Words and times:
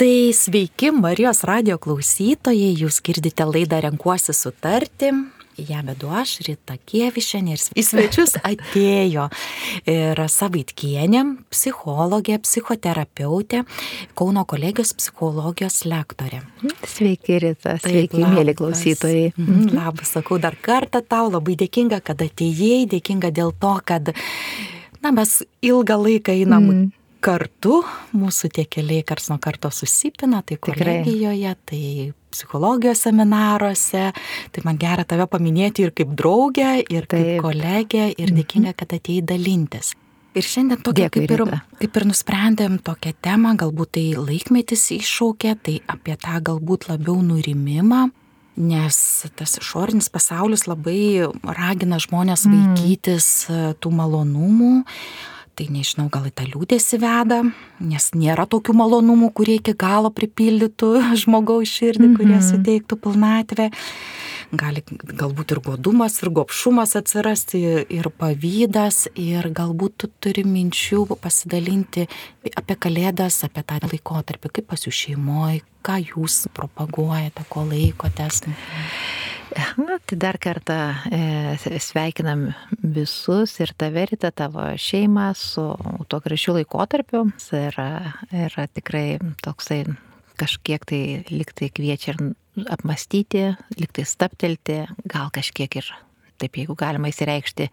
Tai 0.00 0.32
sveiki 0.32 0.88
Marijos 0.96 1.42
radio 1.44 1.74
klausytojai, 1.76 2.70
jūs 2.80 3.02
girdite 3.04 3.44
laidą 3.44 3.82
Renkuosi 3.84 4.32
sutarti. 4.32 5.10
Ja 5.68 5.82
vedu 5.84 6.08
aš, 6.16 6.38
Rita 6.46 6.78
Kievišenė 6.88 7.52
ir 7.52 7.64
į 7.76 7.82
svečius 7.84 8.32
atėjo 8.50 9.26
Rasa 10.16 10.46
Vaitkienė, 10.54 11.20
psichologė, 11.52 12.38
psichoterapeutė, 12.40 13.66
Kauno 14.16 14.46
kolegijos 14.48 14.94
psichologijos 14.96 15.82
lektorė. 15.84 16.40
Sveiki, 16.80 17.36
Rita, 17.44 17.74
sveiki, 17.84 18.22
Taip, 18.22 18.38
mėly 18.38 18.54
klausytojai. 18.56 19.34
Mhm, 19.34 19.74
labas, 19.76 20.14
sakau 20.16 20.38
dar 20.40 20.56
kartą 20.64 21.02
tau, 21.04 21.28
labai 21.28 21.58
dėkinga, 21.60 22.00
kad 22.00 22.24
atėjai, 22.24 22.86
dėkinga 22.96 23.34
dėl 23.36 23.52
to, 23.52 23.74
kad 23.84 24.14
na, 25.04 25.12
mes 25.12 25.42
ilgą 25.60 26.00
laiką 26.06 26.38
einam 26.40 26.70
mm 26.70 26.88
kartu, 27.22 27.80
mūsų 28.16 28.50
tie 28.56 28.64
keliai 28.68 29.04
kars 29.06 29.30
nuo 29.30 29.38
karto 29.42 29.70
susipina, 29.74 30.42
tai 30.46 30.58
kolegijoje, 30.62 31.54
tai 31.68 31.82
psichologijos 32.30 33.04
seminaruose, 33.06 34.10
tai 34.54 34.62
man 34.66 34.78
gera 34.80 35.04
tave 35.08 35.26
paminėti 35.30 35.84
ir 35.86 35.94
kaip 35.96 36.14
draugę, 36.18 36.78
ir 36.82 37.06
Taip. 37.06 37.16
kaip 37.16 37.42
kolegę, 37.46 38.06
ir 38.14 38.30
mhm. 38.30 38.38
dėkinga, 38.40 38.76
kad 38.78 38.94
atėjai 38.96 39.26
dalintis. 39.34 39.94
Ir 40.30 40.46
šiandien 40.46 40.78
tokia 40.86 41.08
Dėkui, 41.08 41.24
kaip, 41.26 41.32
ir, 41.34 41.60
kaip 41.80 41.96
ir 41.98 42.06
nusprendėm 42.06 42.78
tokią 42.86 43.16
temą, 43.18 43.56
galbūt 43.58 43.96
tai 43.96 44.04
laikmetis 44.14 44.86
iššaukė, 44.94 45.56
tai 45.58 45.80
apie 45.90 46.14
tą 46.22 46.38
galbūt 46.46 46.86
labiau 46.86 47.16
nurimimą, 47.26 48.04
nes 48.60 49.00
tas 49.34 49.56
išorinis 49.58 50.10
pasaulis 50.12 50.68
labai 50.70 51.26
ragina 51.42 51.98
žmonės 52.02 52.46
mm. 52.46 52.76
vaikytis 52.78 53.26
tų 53.82 53.92
malonumų, 53.98 54.72
tai 55.58 55.66
nežinau, 55.72 56.08
gal 56.12 56.28
į 56.28 56.32
tą 56.36 56.46
liūdėsi 56.48 56.98
veda, 57.02 57.40
nes 57.80 58.10
nėra 58.16 58.46
tokių 58.50 58.74
malonumų, 58.80 59.30
kurie 59.36 59.58
iki 59.60 59.74
galo 59.78 60.12
pripildytų 60.14 60.90
žmogaus 61.22 61.70
širdį, 61.70 62.06
mm 62.06 62.14
-hmm. 62.14 62.18
kurie 62.18 62.40
suteiktų 62.50 63.00
pilnatvę. 63.06 63.70
Gali 64.50 64.82
galbūt 65.06 65.52
ir 65.54 65.60
godumas, 65.62 66.22
ir 66.22 66.30
gopšumas 66.34 66.96
atsirasti, 66.98 67.86
ir 67.86 68.10
pavydas, 68.10 69.06
ir 69.14 69.46
galbūt 69.46 69.92
tu 69.96 70.08
turi 70.20 70.42
minčių 70.42 71.06
pasidalinti 71.22 72.08
apie 72.56 72.74
kalėdas, 72.74 73.44
apie 73.46 73.62
tą 73.62 73.78
laikotarpį, 73.86 74.48
kaip 74.48 74.66
pas 74.66 74.86
jų 74.86 74.92
šeimoje, 75.02 75.62
ką 75.86 76.02
jūs 76.02 76.48
propaguojate, 76.52 77.44
ko 77.48 77.62
laikotės. 77.62 78.42
Mm 78.46 78.52
-hmm. 78.52 79.29
Na, 79.56 79.98
tai 80.06 80.16
dar 80.18 80.38
kartą 80.38 80.76
e, 81.10 81.78
sveikinam 81.82 82.50
visus 82.82 83.56
ir 83.58 83.72
tave, 83.78 84.04
Rita, 84.10 84.30
tavo 84.30 84.62
šeimą 84.78 85.30
su 85.38 85.64
tuo 86.08 86.20
gražiu 86.22 86.54
laikotarpiu. 86.58 87.24
Yra, 87.56 87.88
yra 88.30 88.66
tikrai 88.70 89.18
toksai 89.42 89.82
kažkiek 90.40 90.86
tai 90.88 91.02
liktai 91.32 91.70
kviečia 91.74 92.14
ir 92.14 92.22
apmastyti, 92.70 93.50
liktai 93.80 94.06
staptelti, 94.08 94.80
gal 95.10 95.30
kažkiek 95.34 95.76
ir, 95.82 95.92
taip 96.40 96.56
jeigu 96.56 96.76
galima 96.78 97.10
įsireikšti, 97.10 97.68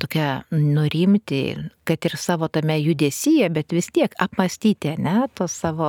tokia 0.00 0.28
nurimti, 0.52 1.42
kad 1.84 2.04
ir 2.08 2.16
savo 2.20 2.48
tame 2.52 2.76
judesyje, 2.80 3.48
bet 3.52 3.72
vis 3.74 3.90
tiek 3.94 4.14
apmastyti, 4.20 4.94
ne, 5.00 5.24
to 5.34 5.48
savo 5.50 5.88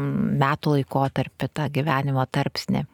metų 0.00 0.78
laikotarpį, 0.78 1.50
tą 1.52 1.68
gyvenimo 1.72 2.24
tarpsnį. 2.30 2.84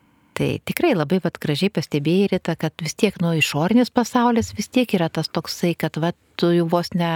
Tai 0.41 0.55
tikrai 0.65 0.95
labai 0.97 1.19
vat, 1.21 1.37
gražiai 1.37 1.69
pastebėjai, 1.77 2.31
Rita, 2.33 2.55
kad 2.57 2.73
vis 2.81 2.95
tiek 2.97 3.19
nuo 3.21 3.35
išorinis 3.37 3.91
pasaulis 3.93 4.55
vis 4.57 4.71
tiek 4.73 4.95
yra 4.97 5.11
tas 5.13 5.29
toksai, 5.29 5.75
kad 5.77 5.99
vat, 6.01 6.17
tu 6.41 6.51
jau 6.55 6.67
vos 6.71 6.93
ne 6.97 7.13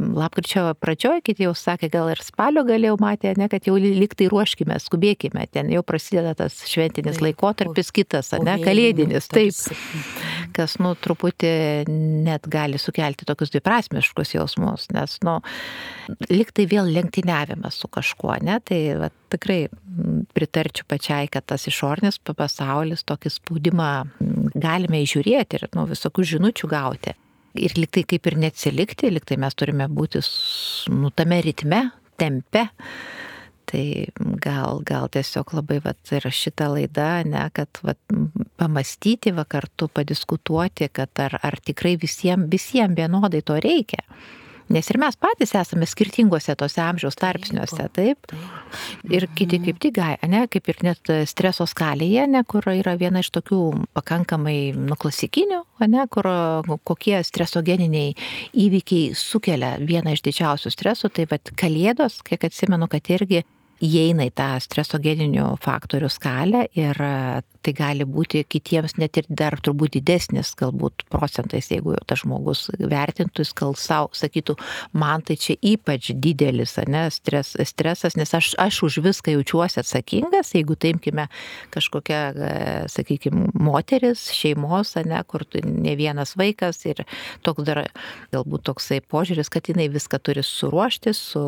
lapkričio 0.00 0.62
pradžioje, 0.80 1.20
kiti 1.24 1.44
jau 1.44 1.52
sakė, 1.56 1.90
gal 1.92 2.10
ir 2.12 2.22
spalio 2.24 2.62
galėjau 2.64 2.96
matė, 3.02 3.34
ne, 3.38 3.48
kad 3.52 3.66
jau 3.68 3.76
liktai 3.76 4.30
ruoškime, 4.32 4.78
skubėkime, 4.80 5.44
ten 5.52 5.70
jau 5.72 5.82
prasideda 5.86 6.32
tas 6.38 6.56
šventinis 6.68 7.18
taip, 7.18 7.26
laikotarpis 7.26 7.92
kitas, 7.94 8.32
ne, 8.40 8.56
kalėdinis, 8.64 9.28
taip, 9.30 9.52
kas, 10.56 10.78
nu, 10.80 10.94
truputį 10.96 11.52
net 12.24 12.48
gali 12.50 12.80
sukelti 12.80 13.28
tokius 13.28 13.52
dviprasmiškus 13.52 14.34
jausmus, 14.38 14.88
nes, 14.96 15.18
nu, 15.26 15.38
liktai 16.32 16.68
vėl 16.70 16.90
lenktyniavimas 16.96 17.80
su 17.82 17.90
kažkuo, 17.92 18.38
ne, 18.46 18.56
tai 18.64 18.82
va, 19.00 19.12
tikrai 19.30 19.62
pritarčiau 20.36 20.88
pačiai, 20.88 21.28
kad 21.30 21.44
tas 21.52 21.68
išornis 21.68 22.22
pasaulis 22.30 23.04
tokį 23.04 23.32
spaudimą 23.36 23.90
galime 24.56 25.02
įžiūrėti 25.04 25.60
ir, 25.60 25.72
nu, 25.76 25.84
visokių 25.90 26.30
žinučių 26.36 26.70
gauti 26.70 27.18
ir 27.58 27.74
liktai 27.78 28.04
kaip 28.08 28.26
ir 28.30 28.36
neatsilikti, 28.44 29.10
liktai 29.12 29.38
mes 29.40 29.56
turime 29.58 29.88
būti 29.90 30.22
nu, 30.94 31.10
tame 31.14 31.40
ritme, 31.44 31.88
tempe. 32.20 32.68
Tai 33.70 33.84
gal, 34.42 34.80
gal 34.82 35.06
tiesiog 35.14 35.52
labai 35.54 35.78
vat, 35.84 36.00
yra 36.10 36.32
šita 36.34 36.66
laida, 36.72 37.10
ne, 37.22 37.44
kad 37.54 37.78
vat, 37.86 38.00
pamastyti 38.58 39.30
va 39.36 39.44
kartu, 39.46 39.86
padiskutuoti, 39.94 40.88
kad 40.90 41.22
ar, 41.22 41.38
ar 41.46 41.58
tikrai 41.62 41.94
visiems 42.00 42.50
visiem 42.50 42.96
vienodai 42.98 43.44
to 43.46 43.60
reikia. 43.62 44.02
Nes 44.70 44.86
ir 44.92 45.00
mes 45.02 45.16
patys 45.18 45.50
esame 45.58 45.86
skirtingose 45.88 46.54
tose 46.58 46.78
amžiaus 46.84 47.18
tarpsniuose, 47.18 47.88
taip? 47.96 48.30
Ir 49.10 49.26
kiti 49.34 49.58
kaip 49.64 49.80
tik, 49.82 49.98
ne, 50.30 50.44
kaip 50.52 50.70
ir 50.70 50.82
net 50.86 51.10
streso 51.26 51.66
skalėje, 51.66 52.28
ne, 52.30 52.44
kur 52.46 52.68
yra 52.70 52.94
viena 53.00 53.24
iš 53.24 53.32
tokių 53.34 53.60
pakankamai 53.98 54.72
nu, 54.78 54.94
klasikinių, 54.94 55.64
ne, 55.90 56.06
kur 56.14 56.30
kokie 56.86 57.18
stresogeniniai 57.26 58.14
įvykiai 58.66 59.14
sukelia 59.18 59.74
vieną 59.82 60.14
iš 60.14 60.22
didžiausių 60.28 60.74
stresų, 60.76 61.10
tai 61.18 61.26
vad 61.30 61.50
kalėdos, 61.58 62.20
kiek 62.26 62.46
atsimenu, 62.46 62.86
kad 62.90 63.10
irgi 63.10 63.42
įeina 63.80 64.28
į 64.28 64.34
tą 64.36 64.52
stresogeninių 64.62 65.54
faktorių 65.64 66.10
skalę 66.12 66.66
ir 66.76 67.00
tai 67.64 67.74
gali 67.76 68.06
būti 68.08 68.42
kitiems 68.48 68.96
net 69.00 69.18
ir 69.20 69.28
dar 69.28 69.56
turbūt 69.60 69.94
didesnis 69.98 70.52
galbūt 70.58 71.04
procentais, 71.12 71.70
jeigu 71.72 71.96
tas 72.08 72.22
žmogus 72.22 72.68
vertintų, 72.78 73.44
jis 73.44 73.52
gal 73.56 73.76
savo 73.78 74.10
sakytų, 74.16 74.56
man 74.96 75.24
tai 75.26 75.36
čia 75.40 75.56
ypač 75.60 76.12
didelis 76.16 76.76
ne, 76.88 77.06
stres, 77.12 77.52
stresas, 77.68 78.16
nes 78.18 78.32
aš, 78.36 78.52
aš 78.60 78.82
už 78.88 79.00
viską 79.04 79.34
jaučiuosi 79.36 79.80
atsakingas, 79.82 80.54
jeigu 80.56 80.76
taimkime 80.80 81.26
kažkokią, 81.74 82.20
e, 82.32 82.52
sakykime, 82.92 83.50
moteris, 83.60 84.26
šeimos, 84.34 84.94
ne, 85.06 85.20
kur 85.28 85.44
ne 85.64 85.94
vienas 85.98 86.36
vaikas 86.40 86.82
ir 86.88 87.04
toks 87.46 87.66
dar 87.68 87.84
galbūt 88.34 88.64
toksai 88.70 89.00
požiūris, 89.04 89.52
kad 89.52 89.68
jinai 89.70 89.90
viską 89.92 90.20
turi 90.24 90.44
suruošti, 90.46 91.14
su, 91.16 91.44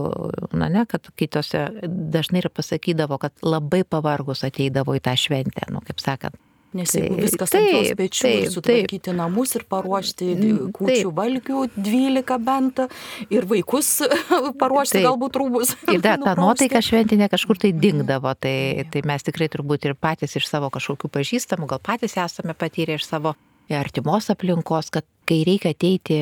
na 0.53 0.69
ne, 0.73 0.85
kad 0.89 1.09
kitose 1.17 1.65
dažnai 1.87 2.43
ir 2.43 2.51
pasakydavo, 2.53 3.19
kad 3.23 3.35
labai 3.45 3.83
pavargus 3.89 4.45
ateidavo 4.47 4.97
į 4.99 5.03
tą 5.05 5.17
šventę, 5.19 5.69
nu, 5.73 5.83
kaip 5.87 6.02
sakant. 6.03 6.39
Nes 6.73 6.89
jeigu 6.97 7.19
taip, 7.19 7.27
viskas 7.27 7.51
taip, 7.53 7.67
ant 7.67 7.75
jos 7.75 7.97
pečių 7.99 8.23
taip, 8.25 8.39
ir 8.47 8.53
sutvarkyti 8.55 9.05
taip. 9.11 9.17
namus 9.19 9.51
ir 9.59 9.65
paruošti 9.69 10.29
mm, 10.33 10.71
kūčių 10.79 10.95
taip. 10.95 11.11
valgių 11.19 11.65
12 11.77 12.39
bent 12.47 12.81
ir 13.29 13.47
vaikus 13.51 13.91
paruošti 14.63 14.97
taip. 14.97 15.05
galbūt 15.11 15.37
rūbus. 15.43 15.75
Ir 15.93 16.01
dar 16.05 16.23
ta 16.25 16.33
nuotaika 16.39 16.81
šventinė 16.81 17.29
kažkur 17.33 17.61
tai 17.61 17.75
dingdavo, 17.77 18.33
tai, 18.41 18.87
tai 18.89 19.05
mes 19.09 19.29
tikrai 19.29 19.51
turbūt 19.53 19.91
ir 19.91 19.99
patys 20.01 20.39
iš 20.41 20.49
savo 20.49 20.73
kažkokių 20.73 21.13
pažįstamų, 21.13 21.69
gal 21.75 21.83
patys 21.85 22.17
esame 22.17 22.57
patyrę 22.57 22.97
iš 22.97 23.05
savo 23.11 23.37
artimos 23.73 24.33
aplinkos, 24.33 24.89
kad 24.93 25.05
kai 25.29 25.43
reikia 25.49 25.73
ateiti 25.73 26.17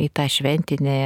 į 0.00 0.08
tą 0.16 0.26
šventinį, 0.32 0.96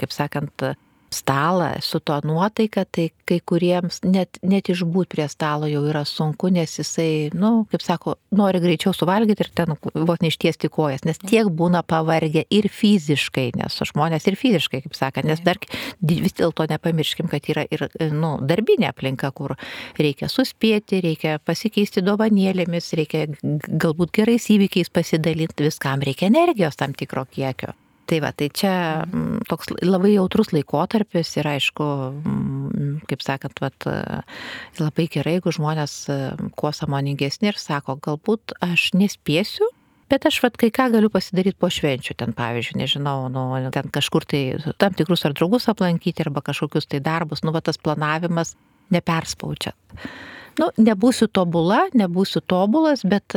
kaip 0.00 0.12
sakant, 0.14 0.68
stalą 1.12 1.70
su 1.80 2.00
to 2.00 2.20
nuotaika, 2.24 2.84
tai 2.84 3.10
kai 3.28 3.38
kuriems 3.44 4.00
net, 4.04 4.38
net 4.42 4.68
išbūt 4.72 5.10
prie 5.12 5.26
stalo 5.30 5.68
jau 5.70 5.82
yra 5.88 6.04
sunku, 6.08 6.50
nes 6.52 6.78
jisai, 6.78 7.30
na, 7.34 7.40
nu, 7.42 7.50
kaip 7.70 7.84
sako, 7.84 8.16
nori 8.34 8.60
greičiau 8.62 8.94
suvalgyti 8.96 9.44
ir 9.44 9.50
ten 9.54 9.74
vos 9.76 10.22
neištiesti 10.24 10.70
kojas, 10.72 11.04
nes 11.08 11.20
tiek 11.22 11.50
būna 11.52 11.84
pavargę 11.86 12.44
ir 12.50 12.68
fiziškai, 12.72 13.50
nes 13.60 13.78
žmonės 13.92 14.28
ir 14.30 14.38
fiziškai, 14.40 14.82
kaip 14.86 14.96
sakant, 14.98 15.28
nes 15.28 15.42
dar 15.44 15.60
vis 16.00 16.36
dėlto 16.38 16.66
nepamirškim, 16.70 17.30
kad 17.32 17.48
yra 17.52 17.66
ir, 17.70 17.86
nu, 18.12 18.34
darbinė 18.48 18.90
aplinka, 18.92 19.32
kur 19.36 19.56
reikia 20.00 20.30
suspėti, 20.32 21.02
reikia 21.04 21.38
pasikeisti 21.44 22.04
dovanėlėmis, 22.06 22.92
reikia 22.98 23.26
galbūt 23.42 24.16
gerais 24.18 24.48
įvykiais 24.52 24.92
pasidalinti, 24.92 25.68
viskam 25.68 26.02
reikia 26.04 26.30
energijos 26.32 26.78
tam 26.80 26.96
tikro 26.96 27.26
kiekio. 27.30 27.76
Tai 28.12 28.18
va, 28.20 28.28
tai 28.36 28.50
čia 28.52 28.72
mm, 29.06 29.46
toks 29.48 29.70
labai 29.80 30.10
jautrus 30.12 30.50
laikotarpis 30.52 31.30
ir 31.40 31.46
aišku, 31.48 31.84
mm, 32.12 32.96
kaip 33.08 33.22
sakant, 33.24 33.62
vat, 33.64 33.86
labai 34.76 35.06
gerai, 35.08 35.38
jeigu 35.38 35.54
žmonės 35.56 35.94
mm, 36.12 36.50
kuo 36.60 36.74
samoningesni 36.76 37.48
ir 37.48 37.56
sako, 37.56 37.94
galbūt 38.04 38.52
aš 38.66 38.90
nespėsiu, 39.00 39.64
bet 40.12 40.26
aš 40.28 40.42
vat 40.44 40.58
kai 40.60 40.68
ką 40.74 40.90
galiu 40.92 41.08
pasidaryti 41.14 41.56
po 41.56 41.70
švenčių, 41.72 42.18
ten 42.20 42.36
pavyzdžiui, 42.36 42.82
nežinau, 42.82 43.30
nu, 43.32 43.46
ten 43.72 43.88
kažkur 43.94 44.28
tai 44.28 44.42
tam 44.82 44.92
tikrus 44.98 45.24
ar 45.24 45.32
draugus 45.38 45.70
aplankyti 45.72 46.26
arba 46.26 46.44
kažkokius 46.44 46.90
tai 46.92 47.00
darbus, 47.00 47.40
nu, 47.46 47.56
va 47.56 47.64
tas 47.64 47.80
planavimas 47.80 48.52
neperspaučiat. 48.92 49.96
Nu, 50.60 50.68
nebūsiu 50.76 51.32
tobula, 51.32 51.86
nebūsiu 51.96 52.44
tobulas, 52.44 53.08
bet 53.08 53.32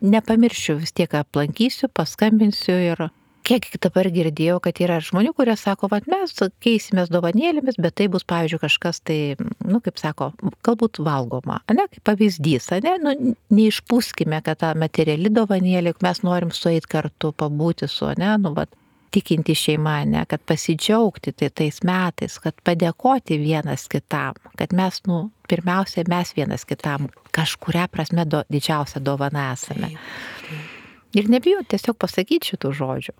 nepamiršiu, 0.00 0.80
vis 0.80 0.96
tiek 0.96 1.20
aplankysiu, 1.20 1.92
paskambinsiu 1.92 2.80
ir 2.94 3.06
kiek 3.46 3.66
dabar 3.82 4.08
girdėjau, 4.12 4.58
kad 4.64 4.80
yra 4.82 4.98
žmonių, 5.04 5.32
kurie 5.36 5.54
sako, 5.58 5.90
kad 5.92 6.08
mes 6.10 6.34
keisimės 6.64 7.10
dovanėlėmis, 7.12 7.78
bet 7.82 7.96
tai 8.00 8.08
bus, 8.12 8.26
pavyzdžiui, 8.28 8.62
kažkas 8.62 9.02
tai, 9.06 9.18
nu, 9.64 9.80
kaip 9.84 10.00
sako, 10.02 10.32
galbūt 10.66 11.00
valgoma, 11.06 11.60
ne, 11.72 11.86
kaip 11.92 12.02
pavyzdys, 12.10 12.70
ne, 12.84 12.96
nu, 13.02 13.14
neišpūskime, 13.54 14.40
kad 14.46 14.62
ta 14.64 14.72
materiali 14.78 15.30
dovanėlė, 15.32 15.94
mes 16.04 16.24
norim 16.26 16.52
sueit 16.54 16.88
kartu, 16.90 17.32
pabūti 17.36 17.88
su, 17.90 18.10
ne, 18.18 18.34
nu, 18.42 18.52
bet 18.56 18.72
tikinti 19.14 19.54
šeima, 19.56 20.00
ne, 20.10 20.26
kad 20.28 20.42
pasidžiaugti 20.44 21.32
tai 21.32 21.50
tais 21.54 21.80
metais, 21.86 22.38
kad 22.42 22.56
padėkoti 22.66 23.38
vienas 23.40 23.86
kitam, 23.92 24.36
kad 24.60 24.74
mes, 24.76 25.00
nu, 25.08 25.28
pirmiausia, 25.48 26.04
mes 26.10 26.34
vienas 26.36 26.66
kitam 26.68 27.08
kažkuria 27.36 27.86
prasme 27.92 28.26
do, 28.28 28.44
didžiausia 28.52 29.00
dovana 29.00 29.52
esame. 29.54 29.94
Taip, 29.94 30.48
taip. 30.48 30.75
Ir 31.14 31.30
nebijau 31.30 31.62
tiesiog 31.68 31.96
pasakyti 32.00 32.52
šitų 32.52 32.72
žodžių. 32.76 33.14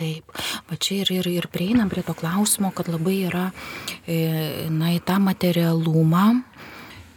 Taip, 0.00 0.38
va 0.70 0.76
čia 0.80 1.02
ir, 1.02 1.10
ir, 1.20 1.26
ir 1.28 1.48
prieinam 1.52 1.90
prie 1.92 2.00
to 2.06 2.14
klausimo, 2.16 2.70
kad 2.72 2.88
labai 2.88 3.18
yra, 3.28 3.50
e, 4.08 4.68
na, 4.72 4.94
į 4.96 5.02
tą 5.04 5.18
materialumą 5.20 6.40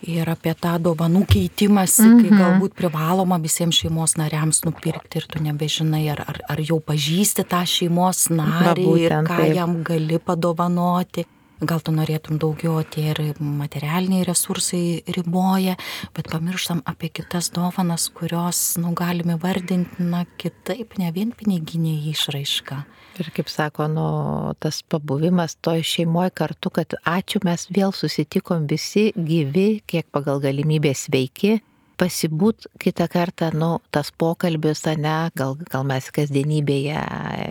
ir 0.03 0.27
apie 0.27 0.51
tą 0.59 0.73
dovanų 0.83 1.23
keitimąsi, 1.29 2.03
mm 2.03 2.09
-hmm. 2.11 2.21
kai 2.21 2.31
mhm. 2.31 2.41
galbūt 2.41 2.73
privaloma 2.75 3.37
visiems 3.39 3.79
šeimos 3.79 4.17
nariams 4.19 4.63
nupirkti 4.65 5.21
ir 5.21 5.27
tu 5.31 5.43
nebežinai, 5.43 6.09
ar, 6.11 6.25
ar, 6.27 6.41
ar 6.49 6.59
jau 6.59 6.81
pažįsti 6.83 7.47
tą 7.47 7.63
šeimos 7.65 8.27
narį 8.29 8.87
ir 8.99 9.11
ką 9.11 9.37
taip. 9.37 9.55
jam 9.55 9.83
gali 9.83 10.19
padovanoti 10.19 11.25
gal 11.69 11.81
tu 11.83 11.93
norėtum 11.95 12.39
daugiau, 12.41 12.81
tie 12.85 13.09
ir 13.11 13.19
materialiniai 13.39 14.25
resursai 14.27 15.03
riboja, 15.15 15.75
bet 16.15 16.29
pamirštam 16.31 16.83
apie 16.89 17.09
kitas 17.13 17.51
dovanas, 17.55 18.09
kurios, 18.13 18.61
nu, 18.81 18.93
galime 18.97 19.37
vardinti, 19.41 20.03
na, 20.03 20.23
kitaip, 20.41 20.97
ne 21.01 21.11
vien 21.15 21.33
piniginė 21.37 21.95
išraiška. 22.13 22.83
Ir 23.21 23.29
kaip 23.35 23.51
sako, 23.51 23.87
nu, 23.93 24.07
tas 24.63 24.81
pabuvimas 24.89 25.53
toj 25.61 25.83
šeimoje 25.85 26.33
kartu, 26.33 26.71
kad 26.73 26.95
ačiū 27.05 27.43
mes 27.45 27.67
vėl 27.69 27.93
susitikom 27.93 28.65
visi 28.69 29.11
gyvi, 29.13 29.83
kiek 29.85 30.07
pagal 30.15 30.41
galimybę 30.41 30.95
sveiki, 30.97 31.59
pasibūt 32.01 32.67
kitą 32.81 33.07
kartą, 33.11 33.51
nu, 33.53 33.77
tas 33.93 34.09
pokalbis, 34.11 34.81
ne, 34.97 35.17
gal, 35.37 35.55
gal 35.69 35.85
mes 35.87 36.09
kasdienybėje 36.13 37.03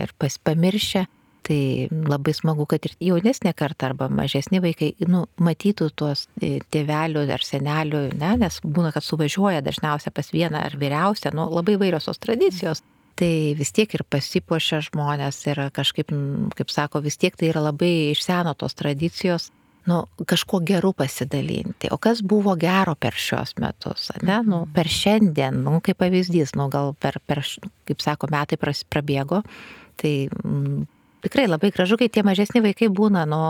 ir 0.03 0.15
pas, 0.19 0.35
pamiršę, 0.49 1.05
Tai 1.43 1.89
labai 2.07 2.31
smagu, 2.31 2.63
kad 2.71 2.85
ir 2.87 2.93
jaunesnė 3.03 3.51
karta 3.59 3.89
arba 3.89 4.07
mažesni 4.07 4.61
vaikai 4.63 4.93
nu, 5.11 5.25
matytų 5.43 5.89
tuos 5.99 6.29
e, 6.39 6.61
tėvelių 6.71 7.25
ar 7.35 7.43
senelių, 7.43 8.03
ne, 8.15 8.29
nes 8.45 8.61
būna, 8.63 8.93
kad 8.95 9.03
suvažiuoja 9.03 9.63
dažniausiai 9.65 10.13
pas 10.15 10.31
vieną 10.31 10.61
ar 10.69 10.77
vyriausią, 10.79 11.33
nu, 11.35 11.49
labai 11.51 11.75
vairios 11.81 12.07
tos 12.07 12.21
tradicijos. 12.23 12.83
Tai 13.19 13.33
vis 13.59 13.69
tiek 13.75 13.91
ir 13.93 14.05
pasipuošia 14.09 14.79
žmonės 14.87 15.41
ir 15.51 15.59
kažkaip, 15.75 16.15
kaip 16.57 16.71
sako, 16.71 17.03
vis 17.03 17.19
tiek 17.21 17.35
tai 17.37 17.51
yra 17.51 17.61
labai 17.67 17.91
iš 18.13 18.23
seno 18.25 18.55
tos 18.57 18.73
tradicijos 18.79 19.51
nu, 19.85 19.99
kažkuo 20.25 20.61
geru 20.63 20.93
pasidalinti. 20.95 21.91
O 21.91 21.99
kas 22.01 22.23
buvo 22.23 22.55
gero 22.55 22.95
per 22.95 23.13
šios 23.19 23.57
metus, 23.59 24.09
ne? 24.23 24.39
Nu, 24.47 24.63
per 24.73 24.87
šiandien, 24.87 25.59
nu, 25.65 25.79
kaip 25.83 25.99
pavyzdys, 25.99 26.55
nu, 26.55 26.69
gal 26.71 26.95
per, 26.99 27.19
per, 27.27 27.43
kaip 27.89 28.03
sako, 28.03 28.31
metai 28.31 28.57
prabėgo, 28.57 29.43
tai 29.99 30.13
tikrai 31.23 31.47
labai 31.47 31.71
gražu, 31.75 31.97
kai 31.99 32.11
tie 32.11 32.23
mažesni 32.25 32.61
vaikai 32.63 32.91
būna, 32.93 33.25
nu, 33.29 33.41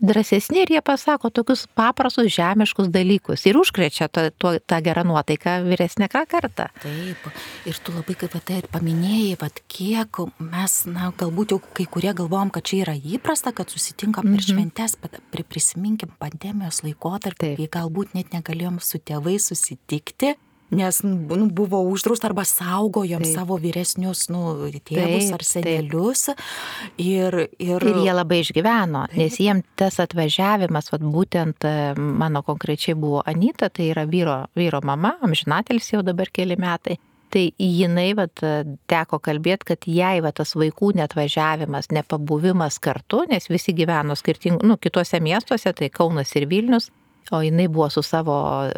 drąsesni 0.00 0.60
ir 0.62 0.70
jie 0.70 0.80
pasako 0.84 1.30
tokius 1.30 1.64
paprastus 1.74 2.28
žemiškus 2.34 2.88
dalykus 2.92 3.46
ir 3.48 3.56
užkrečia 3.56 4.08
to, 4.12 4.28
to, 4.38 4.56
tą 4.60 4.80
gerą 4.84 5.04
nuotaiką 5.08 5.56
vyresnę 5.64 6.08
kartą. 6.12 6.68
Taip, 6.82 7.28
ir 7.66 7.80
tu 7.84 7.94
labai 7.96 8.16
kaip 8.20 8.36
tai 8.36 8.60
ir 8.60 8.68
paminėjai, 8.72 9.38
vad 9.40 9.60
kiek 9.72 10.20
mes, 10.38 10.78
na, 10.90 11.10
galbūt 11.16 11.56
jau 11.56 11.60
kai 11.78 11.88
kurie 11.88 12.12
galvom, 12.16 12.52
kad 12.52 12.68
čia 12.68 12.82
yra 12.84 12.96
įprasta, 12.96 13.54
kad 13.56 13.72
susitinkam 13.72 14.24
per 14.24 14.30
mm 14.30 14.36
-hmm. 14.36 14.52
šventes, 14.52 14.96
bet 15.00 15.20
prisiminkim 15.48 16.12
pandemijos 16.18 16.82
laikotarpį, 16.82 17.56
kai 17.56 17.68
galbūt 17.80 18.14
net 18.14 18.32
negalėjom 18.32 18.80
su 18.80 18.98
tėvai 18.98 19.38
susitikti 19.40 20.36
nes 20.70 21.02
nu, 21.02 21.46
buvo 21.50 21.80
uždrausta 21.86 22.26
arba 22.26 22.44
saugojom 22.44 23.22
taip. 23.22 23.34
savo 23.34 23.58
vyresnius 23.62 24.26
nu, 24.32 24.42
tėvus 24.66 25.28
taip, 25.28 25.34
ar 25.38 25.44
senelius. 25.46 26.28
Ir, 26.98 27.38
ir... 27.62 27.86
ir 27.86 28.00
jie 28.02 28.14
labai 28.14 28.40
išgyveno, 28.42 29.06
taip. 29.10 29.18
nes 29.20 29.40
jiem 29.40 29.62
tas 29.78 30.00
atvažiavimas, 30.02 30.90
vat, 30.92 31.04
būtent 31.16 31.68
e, 31.68 31.76
mano 31.96 32.42
konkrečiai 32.46 32.96
buvo 32.98 33.22
Anita, 33.26 33.70
tai 33.70 33.92
yra 33.92 34.06
vyro, 34.10 34.40
vyro 34.58 34.82
mama, 34.84 35.16
amžinatelis 35.26 35.92
jau 35.94 36.02
dabar 36.06 36.32
keli 36.34 36.58
metai. 36.58 36.98
Tai 37.26 37.42
jinai 37.58 38.12
vat, 38.14 38.38
teko 38.86 39.18
kalbėti, 39.18 39.66
kad 39.72 39.86
jai 39.90 40.20
vat, 40.22 40.36
tas 40.38 40.54
vaikų 40.54 40.92
netvažiavimas, 41.00 41.90
nepabuvimas 41.94 42.78
kartu, 42.82 43.24
nes 43.30 43.50
visi 43.50 43.74
gyveno 43.74 44.14
skirtingų, 44.18 44.62
nu, 44.66 44.76
kitose 44.78 45.18
miestuose, 45.20 45.72
tai 45.74 45.90
Kaunas 45.90 46.30
ir 46.38 46.46
Vilnius, 46.50 46.92
o 47.34 47.42
jinai 47.42 47.66
buvo 47.66 47.88
su 47.90 48.04
savo 48.06 48.36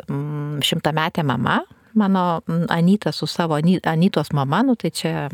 mm, 0.08 0.64
šimtametė 0.64 1.26
mama, 1.28 1.60
mano 1.94 2.40
Anyta 2.68 3.12
su 3.12 3.26
savo 3.26 3.58
Anytos 3.82 4.32
mama, 4.32 4.62
nu 4.62 4.74
tai 4.76 4.90
čia 4.90 5.28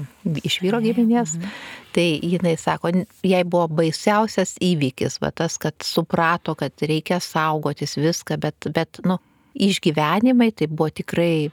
iš 0.45 0.61
vyro 0.63 0.81
giminės, 0.85 1.37
mhm. 1.39 1.53
tai 1.95 2.07
jinai 2.23 2.57
sako, 2.61 2.93
jai 3.23 3.45
buvo 3.45 3.69
baisiausias 3.83 4.57
įvykis, 4.63 5.21
va 5.23 5.31
tas, 5.31 5.59
kad 5.59 5.75
suprato, 5.83 6.55
kad 6.59 6.73
reikia 6.83 7.21
saugotis 7.21 7.97
viską, 7.99 8.39
bet, 8.41 8.69
bet 8.75 9.01
nu, 9.05 9.19
išgyvenimai 9.55 10.51
tai 10.57 10.67
buvo 10.67 10.91
tikrai, 10.91 11.49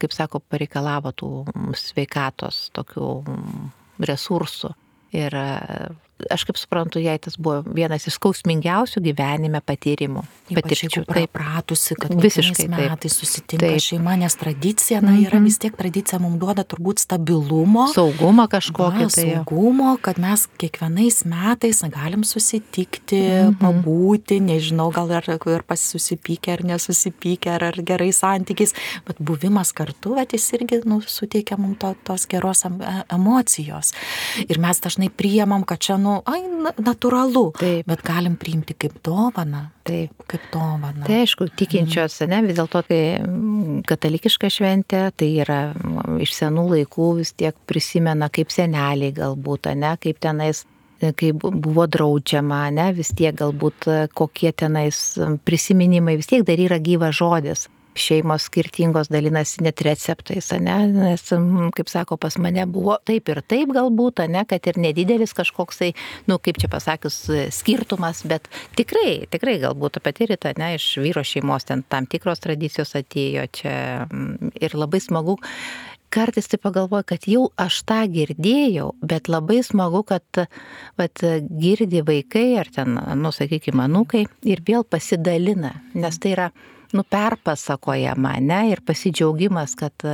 kaip 0.00 0.14
sako, 0.14 0.40
pareikalavo 0.50 1.12
tų 1.18 1.30
sveikatos 1.78 2.68
tokių 2.74 3.10
resursų. 4.02 4.74
Ir 5.14 5.34
aš 6.30 6.44
kaip 6.46 6.58
suprantu, 6.58 7.00
jai 7.02 7.16
tas 7.18 7.36
buvo 7.40 7.62
vienas 7.74 8.06
iš 8.06 8.18
skausmingiausių 8.18 9.02
gyvenime 9.04 9.60
patyrimų. 9.64 10.22
Patirčių. 10.54 11.02
Taip, 11.08 11.30
pratusi, 11.34 11.96
kad 11.98 12.12
visiškai 12.20 12.66
metais 12.70 13.16
susitinka 13.18 13.64
taip. 13.66 13.82
šeima, 13.82 14.14
nes 14.20 14.36
tradicija, 14.38 15.00
na, 15.00 15.14
yra 15.16 15.38
mm 15.38 15.42
-hmm. 15.42 15.44
vis 15.48 15.58
tiek 15.58 15.76
tradicija 15.76 16.18
mums 16.22 16.38
duoda 16.38 16.64
turbūt 16.64 17.00
stabilumo. 17.02 17.86
Saugumą 17.94 18.46
kažkokį. 18.48 19.08
Tai 19.14 19.24
saugumo, 19.24 19.96
kad 20.00 20.18
mes 20.18 20.46
kiekvienais 20.58 21.24
metais 21.24 21.82
galim 21.82 22.24
susitikti, 22.24 23.20
mm 23.20 23.48
-hmm. 23.48 23.58
pabūti, 23.60 24.40
nežinau, 24.40 24.90
gal 24.92 25.10
ir, 25.10 25.24
ir 25.56 25.62
pasisusipykę 25.62 26.52
ar 26.52 26.64
nesusipykę, 26.64 27.50
ar, 27.50 27.64
ar 27.64 27.82
gerai 27.82 28.12
santykiais, 28.12 28.74
bet 29.06 29.16
buvimas 29.18 29.72
kartu, 29.72 30.14
bet 30.14 30.32
jis 30.32 30.52
irgi 30.52 30.80
nu, 30.84 31.00
suteikia 31.00 31.56
mums 31.56 31.78
to, 31.78 31.94
tos 32.04 32.26
geros 32.26 32.64
emocijos. 33.08 33.92
Ir 34.48 34.58
mes 34.58 34.80
dažnai 34.80 35.10
priemam, 35.10 35.64
kad 35.64 35.78
čia 35.78 35.96
nu, 36.04 36.18
ai, 36.28 36.42
natūralu. 36.78 37.44
Taip. 37.58 37.88
Bet 37.88 38.04
galim 38.06 38.36
priimti 38.40 38.76
kaip 38.78 38.98
dovaną. 39.04 39.64
Taip. 39.86 40.26
Kaip 40.30 40.44
dovaną. 40.52 41.04
Tai 41.06 41.20
aišku, 41.22 41.48
tikinčios, 41.58 42.20
ne, 42.30 42.42
vis 42.46 42.58
dėlto 42.58 42.84
tai 42.88 43.00
katalikiška 43.88 44.50
šventė, 44.52 45.06
tai 45.16 45.30
yra 45.44 45.60
iš 46.24 46.36
senų 46.38 46.68
laikų 46.74 47.10
vis 47.22 47.34
tiek 47.36 47.56
prisimena 47.68 48.30
kaip 48.32 48.52
seneliai 48.54 49.14
galbūt, 49.16 49.72
ne, 49.80 49.96
kaip 50.00 50.22
tenais 50.22 50.64
kai 51.04 51.34
buvo 51.36 51.84
draudžiama, 51.90 52.62
ne, 52.72 52.86
vis 52.96 53.10
tiek 53.16 53.34
galbūt 53.36 53.88
kokie 54.16 54.54
tenais 54.56 55.00
prisiminimai, 55.44 56.16
vis 56.20 56.30
tiek 56.30 56.46
dar 56.46 56.60
yra 56.60 56.78
gyvas 56.80 57.18
žodis 57.18 57.66
šeimos 57.98 58.48
skirtingos 58.48 59.10
dalinasi 59.12 59.64
net 59.64 59.82
receptais, 59.86 60.50
ne? 60.60 60.76
nes, 60.90 61.24
kaip 61.76 61.90
sako, 61.90 62.18
pas 62.20 62.36
mane 62.42 62.66
buvo 62.70 62.96
taip 63.06 63.30
ir 63.32 63.40
taip 63.46 63.72
galbūt, 63.76 64.24
ne? 64.30 64.44
kad 64.48 64.66
ir 64.70 64.80
nedidelis 64.80 65.34
kažkoksai, 65.36 65.92
nu, 66.30 66.38
kaip 66.42 66.60
čia 66.62 66.70
pasakius, 66.72 67.18
skirtumas, 67.54 68.24
bet 68.28 68.50
tikrai, 68.78 69.24
tikrai 69.32 69.58
galbūt 69.62 70.00
patirita, 70.04 70.54
ne, 70.60 70.74
iš 70.78 70.94
vyro 71.04 71.24
šeimos 71.26 71.68
ten 71.68 71.84
tam 71.88 72.08
tikros 72.10 72.42
tradicijos 72.44 72.94
atėjo 72.98 73.48
čia 73.54 73.74
ir 74.60 74.78
labai 74.78 75.02
smagu 75.02 75.38
kartais 76.14 76.46
tai 76.46 76.58
pagalvoju, 76.62 77.04
kad 77.10 77.26
jau 77.26 77.48
aš 77.58 77.80
tą 77.88 78.04
girdėjau, 78.10 78.92
bet 79.02 79.26
labai 79.32 79.64
smagu, 79.66 80.04
kad 80.06 80.44
vat, 81.00 81.24
girdi 81.64 82.04
vaikai 82.06 82.46
ar 82.60 82.70
ten, 82.74 82.94
nu, 83.18 83.32
sakykime, 83.34 83.80
manukai 83.82 84.24
ir 84.46 84.62
vėl 84.66 84.86
pasidalina, 84.86 85.74
nes 85.98 86.20
tai 86.22 86.36
yra 86.36 86.48
nu, 86.94 87.04
perpasakojama, 87.04 88.36
ne, 88.40 88.60
ir 88.72 88.82
pasidžiaugimas, 88.86 89.76
kad 89.78 90.06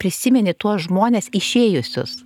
prisimeni 0.00 0.54
tuos 0.54 0.86
žmonės 0.88 1.30
išėjusius. 1.36 2.20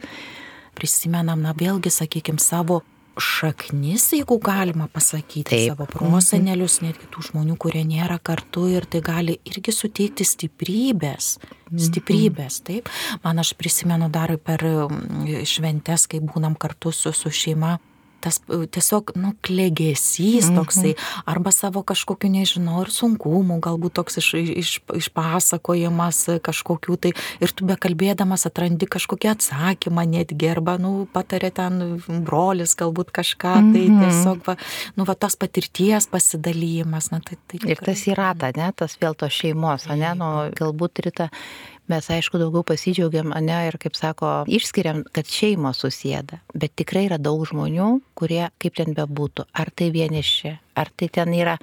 Prisimenam, 0.75 1.43
na, 1.45 1.55
vėlgi, 1.57 1.93
sakykime, 1.95 2.43
savo 2.43 2.83
šaknis, 3.21 4.09
jeigu 4.13 4.39
galima 4.43 4.89
pasakyti, 4.91 5.45
Taip. 5.51 5.69
savo 5.69 5.87
prosenelius, 5.87 6.81
mhm. 6.81 6.91
netgi 6.91 7.09
tų 7.15 7.25
žmonių, 7.29 7.57
kurie 7.63 7.85
nėra 7.87 8.19
kartu 8.19 8.67
ir 8.73 8.89
tai 8.91 9.01
gali 9.07 9.39
irgi 9.47 9.75
suteikti 9.75 10.27
stiprybės. 10.27 11.37
Mhm. 11.71 11.83
Stiprybės, 11.89 12.61
taip. 12.67 12.91
Man 13.25 13.43
aš 13.43 13.55
prisimenu 13.59 14.11
dar 14.13 14.35
per 14.43 14.67
šventes, 15.47 16.09
kai 16.11 16.21
būnam 16.25 16.59
kartu 16.59 16.93
su, 16.95 17.15
su 17.15 17.31
šeima 17.31 17.79
tas 18.25 18.41
tiesiog, 18.45 19.15
nu, 19.21 19.33
klėgesys 19.45 20.49
mhm. 20.49 20.57
toksai, 20.59 20.95
arba 21.29 21.53
savo 21.55 21.85
kažkokiu, 21.87 22.31
nežinau, 22.33 22.81
ir 22.85 22.93
sunkumu, 22.95 23.59
galbūt 23.65 23.97
toks 24.01 24.21
iš, 24.23 24.31
iš, 24.41 24.73
išpasakojimas 25.05 26.23
kažkokių 26.45 26.99
tai, 27.07 27.13
ir 27.45 27.55
tu 27.55 27.69
bekalbėdamas 27.69 28.47
atrandi 28.49 28.89
kažkokį 28.91 29.33
atsakymą 29.35 30.07
netgi, 30.11 30.51
arba, 30.55 30.77
nu, 30.81 30.95
patarė 31.13 31.53
ten 31.55 31.99
brolis 32.25 32.77
galbūt 32.81 33.13
kažką, 33.15 33.55
tai 33.75 33.85
mhm. 33.85 34.01
tiesiog, 34.03 34.43
va, 34.49 34.57
nu, 34.99 35.09
va, 35.09 35.19
tos 35.19 35.39
patirties 35.41 36.09
pasidalymas, 36.11 37.11
na, 37.13 37.21
tai, 37.25 37.39
tai. 37.51 37.63
Ir 37.69 37.85
tas 37.85 38.07
yra 38.11 38.33
ta, 38.39 38.53
ne, 38.57 38.71
tas 38.77 38.97
vėl 39.01 39.17
tos 39.19 39.35
šeimos, 39.35 39.89
ne, 39.93 40.15
nu, 40.19 40.33
galbūt 40.57 41.05
ryta 41.07 41.31
mes 41.91 42.09
aišku 42.17 42.41
daugiau 42.41 42.65
pasidžiaugiam, 42.67 43.35
ne, 43.45 43.59
ir 43.69 43.79
kaip 43.81 43.97
sako, 43.99 44.33
išskiriam, 44.49 45.03
kad 45.15 45.29
šeimos 45.29 45.83
susėda, 45.85 46.41
bet 46.55 46.75
tikrai 46.81 47.07
yra 47.09 47.19
daug 47.21 47.45
žmonių, 47.49 47.91
kurie, 48.19 48.47
kaip 48.63 48.79
ten 48.81 48.97
bebūtų, 48.97 49.47
ar 49.53 49.71
tai 49.75 49.91
vieniši, 49.95 50.57
ar 50.81 50.91
tai 50.97 51.11
ten 51.13 51.35
yra 51.37 51.59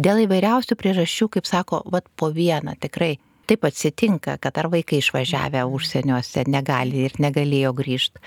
dėl 0.00 0.24
įvairiausių 0.24 0.78
priežasčių, 0.80 1.30
kaip 1.36 1.48
sako, 1.48 1.82
vad 1.92 2.08
po 2.16 2.32
vieną 2.34 2.76
tikrai 2.80 3.16
taip 3.48 3.64
atsitinka, 3.68 4.36
kad 4.42 4.58
ar 4.60 4.68
vaikai 4.72 5.00
išvažiavę 5.02 5.64
užsieniuose 5.76 6.46
negali 6.50 7.06
ir 7.06 7.16
negalėjo 7.22 7.72
grįžti. 7.76 8.22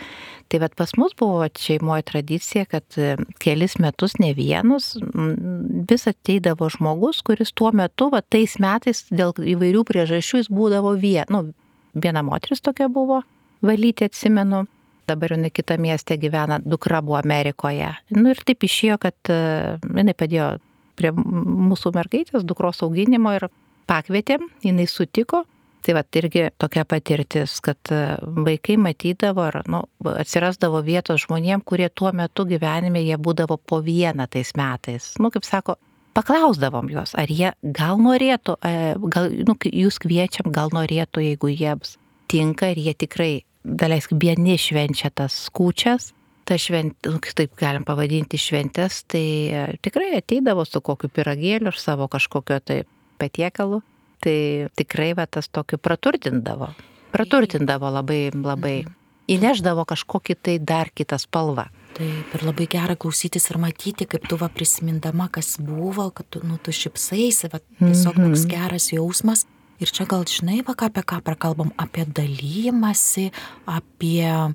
Tai 0.49 0.61
bet 0.63 0.75
pas 0.79 0.95
mus 0.97 1.13
buvo 1.17 1.45
šeimoje 1.61 2.07
tradicija, 2.09 2.65
kad 2.69 2.97
e, 2.97 3.13
kelis 3.43 3.77
metus 3.77 4.17
ne 4.19 4.31
vienus 4.33 4.95
vis 5.89 6.07
ateidavo 6.09 6.71
žmogus, 6.73 7.21
kuris 7.25 7.53
tuo 7.53 7.69
metu, 7.75 8.09
va, 8.13 8.23
tais 8.25 8.57
metais 8.61 9.05
dėl 9.13 9.35
įvairių 9.37 9.85
priežasčių 9.85 10.41
jis 10.41 10.49
būdavo 10.49 10.95
vien, 10.97 11.29
nu, 11.29 11.51
viena 11.93 12.25
moteris 12.25 12.65
tokia 12.65 12.89
buvo, 12.89 13.21
valyti 13.61 14.07
atsimenu, 14.09 14.65
dabar 15.09 15.35
jinai 15.35 15.51
kitą 15.53 15.77
miestę 15.81 16.17
gyvena, 16.21 16.59
dukra 16.65 17.01
buvo 17.05 17.19
Amerikoje. 17.19 17.91
Nu 18.15 18.33
ir 18.33 18.41
taip 18.45 18.65
išėjo, 18.65 18.99
kad 19.01 19.33
uh, 19.33 19.77
jinai 19.81 20.15
padėjo 20.17 20.51
prie 20.99 21.13
mūsų 21.15 21.93
mergaitės 21.95 22.45
dukros 22.47 22.83
auginimo 22.85 23.33
ir 23.37 23.47
pakvietėm, 23.89 24.49
jinai 24.65 24.87
sutiko. 24.89 25.45
Tai 25.79 25.93
va, 25.95 26.01
irgi 26.19 26.49
tokia 26.59 26.83
patirtis, 26.83 27.53
kad 27.63 27.91
e, 27.95 27.99
vaikai 28.43 28.75
matydavo 28.83 29.45
ar 29.47 29.61
nu, 29.71 29.85
atsirasdavo 30.11 30.81
vietos 30.83 31.23
žmonėm, 31.23 31.63
kurie 31.63 31.87
tuo 31.87 32.11
metu 32.11 32.43
gyvenime 32.49 32.99
jie 32.99 33.15
būdavo 33.15 33.55
po 33.57 33.79
vieną 33.85 34.27
tais 34.27 34.51
metais. 34.59 35.13
Nu, 35.23 35.31
kaip 35.31 35.47
sako, 35.47 35.77
paklausdavom 36.17 36.91
juos, 36.91 37.15
ar 37.15 37.31
jie 37.31 37.53
gal 37.63 38.01
norėtų, 38.03 38.57
e, 38.59 38.73
gal 39.15 39.31
nu, 39.47 39.55
jūs 39.55 40.01
kviečiam, 40.03 40.51
gal 40.51 40.73
norėtų, 40.75 41.23
jeigu 41.29 41.53
jiems 41.53 41.95
tinka 42.29 42.73
ir 42.73 42.83
jie 42.83 42.97
tikrai, 43.05 43.31
daleisk, 43.63 44.11
vieni 44.19 44.59
švenčia 44.59 45.13
tas 45.15 45.35
skūčias, 45.47 46.11
ta 46.43 46.57
šventė, 46.59 47.15
nu, 47.15 47.23
taip 47.23 47.55
galim 47.59 47.87
pavadinti 47.87 48.39
šventės, 48.41 49.03
tai 49.07 49.25
e, 49.47 49.65
tikrai 49.85 50.11
ateidavo 50.19 50.67
su 50.67 50.83
kokiu 50.83 51.07
piragėliu 51.13 51.71
ar 51.71 51.79
savo 51.79 52.11
kažkokio 52.11 52.59
tai 52.65 52.83
patiekalų, 53.19 53.81
tai 54.23 54.69
tikrai 54.79 55.11
va 55.17 55.25
tas 55.27 55.49
tokiu 55.51 55.79
praturtindavo. 55.81 56.71
Praturtindavo 57.13 57.91
labai, 57.93 58.29
labai. 58.35 58.77
Įneždavo 59.29 59.85
kažkokį 59.85 60.35
tai 60.41 60.57
dar 60.57 60.89
kitą 60.89 61.19
spalvą. 61.21 61.67
Taip, 61.97 62.33
ir 62.33 62.43
labai 62.45 62.65
gera 62.69 62.95
klausytis 62.95 63.49
ir 63.51 63.59
matyti, 63.61 64.07
kaip 64.09 64.25
tu 64.29 64.37
va 64.39 64.49
prisimindama, 64.53 65.27
kas 65.33 65.57
buvo, 65.61 66.07
kad 66.15 66.27
tu, 66.31 66.41
nu, 66.45 66.57
tu 66.61 66.73
šipsaisi, 66.73 67.49
va, 67.51 67.59
tiesiog 67.79 68.17
mm 68.17 68.23
-hmm. 68.23 68.29
toks 68.29 68.45
geras 68.49 68.91
jausmas. 68.93 69.45
Ir 69.79 69.87
čia 69.87 70.05
gal 70.05 70.25
žinai, 70.27 70.59
va, 70.67 70.73
apie 70.75 71.01
ką 71.01 71.21
prakalbam, 71.23 71.71
apie 71.77 72.05
dalymasi, 72.05 73.31
apie 73.65 74.53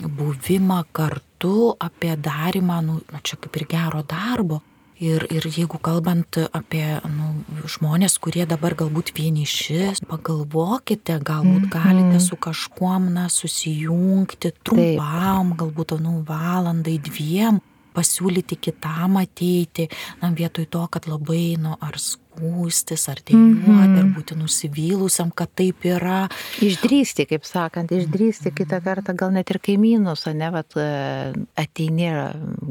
buvimą 0.00 0.84
kartu, 0.92 1.76
apie 1.80 2.16
darimą, 2.16 2.80
nu, 2.84 3.00
nu 3.12 3.18
čia 3.22 3.36
kaip 3.36 3.56
ir 3.56 3.66
gero 3.66 4.02
darbo. 4.02 4.60
Ir, 4.96 5.26
ir 5.28 5.44
jeigu 5.44 5.76
kalbant 5.76 6.38
apie 6.56 6.84
nu, 7.04 7.26
žmonės, 7.68 8.14
kurie 8.16 8.46
dabar 8.48 8.72
galbūt 8.72 9.10
vieniši, 9.12 9.92
pagalvokite, 10.08 11.18
galbūt 11.20 11.66
-hmm. 11.66 11.74
galite 11.74 12.20
su 12.20 12.36
kažkuom 12.36 13.12
na, 13.12 13.28
susijungti 13.28 14.54
trumpam, 14.64 15.52
Taip. 15.52 15.58
galbūt 15.60 16.00
nu, 16.00 16.24
valandai, 16.24 16.96
dviem, 16.98 17.60
pasiūlyti 17.92 18.56
kitam 18.56 19.16
ateiti, 19.16 19.88
na, 20.22 20.30
vietoj 20.30 20.64
to, 20.64 20.86
kad 20.86 21.06
labai, 21.06 21.56
nu, 21.60 21.76
ar 21.80 21.98
skūstis, 22.36 23.08
ar 23.08 23.20
dėjuoti, 23.24 23.64
mm 23.64 23.64
-hmm. 23.64 23.98
ar 23.98 24.06
būti 24.16 24.36
nusivylusiam, 24.36 25.30
kad 25.30 25.50
taip 25.54 25.84
yra. 25.84 26.28
Išdrysti, 26.60 27.26
kaip 27.26 27.44
sakant, 27.44 27.90
išdrysti 27.92 28.50
mm 28.50 28.52
-hmm. 28.52 28.56
kitą 28.56 28.80
kartą, 28.84 29.16
gal 29.16 29.32
net 29.32 29.50
ir 29.50 29.58
kaimynus, 29.58 30.26
ne, 30.26 30.50
vat, 30.50 30.76
e, 30.76 31.32
ateini 31.56 32.08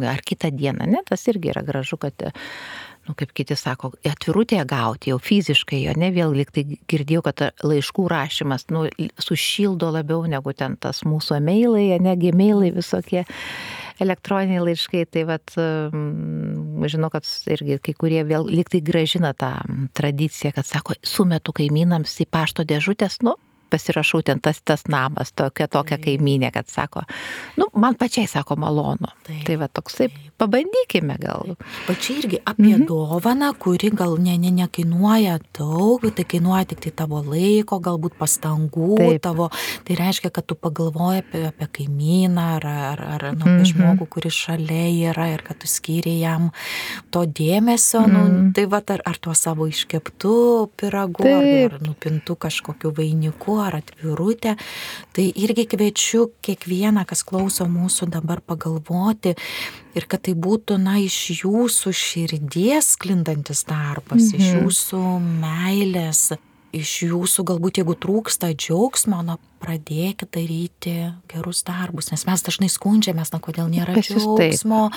ar 0.08 0.22
kitą 0.26 0.52
dieną, 0.52 0.86
ne, 0.86 1.02
tas 1.06 1.28
irgi 1.28 1.50
yra 1.50 1.62
gražu, 1.62 1.98
kad 1.98 2.14
nu, 3.08 3.14
kaip 3.14 3.32
kiti 3.34 3.56
sako, 3.56 3.92
atvirutėje 4.04 4.66
gauti 4.66 5.10
jau 5.10 5.20
fiziškai, 5.20 5.84
jo 5.84 5.94
ne 5.96 6.12
vėl 6.12 6.34
liktai 6.34 6.80
girdėjau, 6.90 7.22
kad 7.22 7.42
laiškų 7.64 8.08
rašymas 8.10 8.66
nu, 8.74 8.88
sušildo 9.22 9.92
labiau 9.92 10.26
negu 10.26 10.54
ten 10.54 10.76
tas 10.78 11.04
mūsų 11.06 11.38
emailai, 11.38 12.00
ne 12.00 12.16
gmailai 12.16 12.72
visokie 12.72 13.26
elektroniniai 14.04 14.64
laiškai, 14.64 15.06
tai 15.12 15.24
vat, 15.30 15.54
mm, 15.56 16.86
žinau, 16.92 17.10
kad 17.14 17.28
irgi 17.52 17.80
kai 17.84 17.96
kurie 17.98 18.24
vėl 18.28 18.48
liktai 18.50 18.82
gražina 18.84 19.34
tą 19.34 19.54
tradiciją, 19.96 20.54
kad 20.56 20.68
sako, 20.68 20.98
sumetu 21.06 21.56
kaimynams 21.56 22.18
į 22.24 22.28
pašto 22.32 22.66
dėžutės, 22.68 23.22
nu, 23.26 23.38
pasirašau 23.70 24.22
ten 24.26 24.40
tas, 24.44 24.62
tas 24.66 24.86
namas, 24.92 25.32
tokia, 25.36 25.68
tokia 25.72 25.98
kaiminė, 26.02 26.52
kad 26.56 26.70
sako, 26.72 27.06
nu, 27.60 27.68
man 27.80 27.98
pačiai 28.00 28.28
sako 28.30 28.58
malonu. 28.60 29.10
Taip, 29.26 29.42
tai 29.48 29.58
va 29.62 29.68
toksai, 29.68 30.10
taip. 30.12 30.32
pabandykime 30.42 31.18
gal. 31.22 31.56
O 31.90 31.96
čia 31.96 32.20
irgi 32.22 32.40
apie 32.44 32.76
mhm. 32.76 32.86
dovaną, 32.90 33.52
kuri 33.60 33.92
gal 33.96 34.18
ne, 34.22 34.38
ne, 34.42 34.52
nekainuoja 34.56 35.40
daug, 35.58 36.02
bet 36.04 36.18
tai 36.20 36.28
kainuoja 36.36 36.70
tik 36.72 36.84
tai 36.86 36.94
tavo 37.04 37.22
laiko, 37.26 37.80
galbūt 37.84 38.18
pastangų 38.20 39.00
taip. 39.02 39.22
tavo. 39.26 39.50
Tai 39.86 40.00
reiškia, 40.00 40.32
kad 40.34 40.48
tu 40.48 40.58
pagalvoji 40.60 41.24
apie, 41.24 41.44
apie 41.50 41.70
kaimyną 41.80 42.46
ar, 42.58 42.68
ar, 42.92 43.04
ar 43.18 43.28
nu, 43.34 43.46
mhm. 43.46 43.66
žmogų, 43.72 44.10
kuris 44.18 44.38
šalia 44.46 45.12
yra 45.12 45.30
ir 45.34 45.46
kad 45.46 45.60
tu 45.62 45.70
skiri 45.72 46.18
jam 46.22 46.52
to 47.14 47.26
dėmesio. 47.26 48.06
Nu, 48.06 48.26
mhm. 48.26 48.36
Nu, 48.36 48.54
tai 48.56 48.68
va, 48.70 48.82
ar, 48.94 49.02
ar 49.08 49.20
tuo 49.22 49.34
savo 49.38 49.68
iškeptų 49.70 50.36
piragu, 50.78 51.26
ar, 51.30 51.48
ar 51.70 51.78
nupintų 51.84 52.38
kažkokiu 52.46 52.92
vainiku 52.96 53.55
ar 53.64 53.80
atvirutė. 53.82 54.56
Tai 55.16 55.26
irgi 55.30 55.68
kviečiu 55.72 56.30
kiekvieną, 56.46 57.06
kas 57.10 57.24
klauso 57.28 57.68
mūsų 57.70 58.10
dabar 58.14 58.42
pagalvoti 58.46 59.36
ir 59.96 60.10
kad 60.12 60.26
tai 60.28 60.36
būtų, 60.36 60.80
na, 60.82 60.98
iš 61.04 61.44
jūsų 61.44 61.94
širdies 61.96 62.96
sklindantis 62.98 63.64
darbas, 63.70 64.32
mhm. 64.32 64.42
iš 64.42 64.52
jūsų 64.60 65.06
meilės 65.24 66.28
iš 66.76 66.96
jūsų 67.08 67.46
galbūt 67.52 67.80
jeigu 67.80 67.96
trūksta 68.00 68.52
džiaugsmo, 68.54 69.22
na, 69.26 69.38
pradėkit 69.64 70.30
daryti 70.36 70.96
gerus 71.32 71.64
darbus, 71.66 72.12
nes 72.12 72.26
mes 72.28 72.44
dažnai 72.46 72.70
skundžiamės, 72.72 73.32
na, 73.34 73.40
kodėl 73.44 73.70
nėra 73.72 73.96
džiaugsmo, 73.98 74.90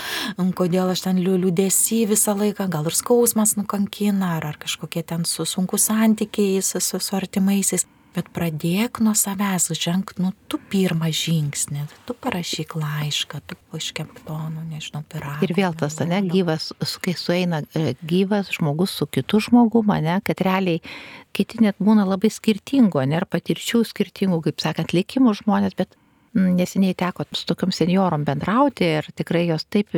kodėl 0.59 0.93
aš 0.93 1.07
ten 1.07 1.23
liūdėsi 1.23 2.03
visą 2.11 2.35
laiką, 2.39 2.69
gal 2.73 2.91
ir 2.91 2.97
skausmas 2.99 3.55
nukankina, 3.59 4.37
ar, 4.39 4.51
ar 4.53 4.61
kažkokie 4.61 5.05
ten 5.07 5.25
su 5.29 5.47
sunku 5.49 5.81
santykiai 5.81 6.63
su, 6.65 6.83
su, 6.85 7.01
su 7.03 7.17
artimaisiais. 7.19 7.87
Bet 8.19 8.33
pradėk 8.35 8.99
nuo 8.99 9.13
savęs, 9.15 9.69
ženk, 9.79 10.17
nu, 10.19 10.33
tu 10.51 10.59
pirmą 10.73 11.07
žingsnį, 11.15 11.85
tu 12.09 12.17
parašyk 12.19 12.75
laišką, 12.75 13.39
tu 13.47 13.55
iškep 13.79 14.11
to, 14.27 14.39
nu, 14.51 14.65
nežinau, 14.67 15.05
piragą. 15.07 15.39
Ir 15.47 15.53
vėl 15.55 15.77
tas, 15.79 16.01
ne, 16.03 16.19
gyvas, 16.27 16.73
kai 17.05 17.15
sueina 17.15 17.61
e, 17.79 17.93
gyvas 18.03 18.51
žmogus 18.57 18.97
su 18.99 19.07
kitu 19.07 19.39
žmogumi, 19.47 20.01
ne, 20.03 20.17
kad 20.27 20.43
realiai 20.43 20.83
kiti 21.31 21.63
net 21.63 21.79
būna 21.79 22.09
labai 22.11 22.33
skirtingo, 22.35 23.05
ne, 23.07 23.21
ir 23.21 23.29
patirčių 23.31 23.85
skirtingų, 23.87 24.43
kaip 24.49 24.67
sakant, 24.67 24.97
likimų 24.99 25.37
žmonės, 25.45 25.79
bet 25.79 25.95
neseniai 26.35 26.95
teko 26.99 27.25
su 27.33 27.47
tokiam 27.49 27.73
seniorom 27.75 28.25
bendrauti 28.27 28.87
ir 28.99 29.09
tikrai 29.17 29.47
jos 29.49 29.65
taip, 29.71 29.95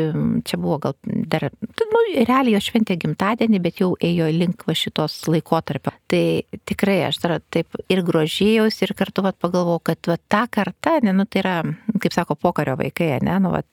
čia 0.47 0.59
buvo 0.61 0.79
gal 0.83 0.95
dar, 1.05 1.49
nu, 1.61 2.03
realiai 2.15 2.55
jos 2.57 2.69
šventė 2.71 2.97
gimtadienį, 3.01 3.61
bet 3.63 3.83
jau 3.83 3.93
ėjo 4.01 4.29
link 4.35 4.65
va 4.69 4.77
šitos 4.77 5.17
laikotarpio. 5.31 5.93
Tai 6.11 6.23
tikrai 6.69 7.01
aš 7.09 7.21
dar 7.25 7.37
taip 7.53 7.79
ir 7.91 8.03
grožėjausi 8.07 8.87
ir 8.87 8.95
kartu 8.99 9.25
vat, 9.27 9.39
pagalvojau, 9.43 9.83
kad 9.91 10.13
va, 10.13 10.19
ta 10.31 10.45
karta, 10.51 10.99
ne, 11.05 11.15
nu, 11.17 11.27
tai 11.27 11.43
yra, 11.45 11.57
kaip 12.03 12.17
sako, 12.17 12.39
pokario 12.41 12.77
vaikai, 12.81 13.13
ne, 13.27 13.37
nu, 13.43 13.53
va, 13.55 13.65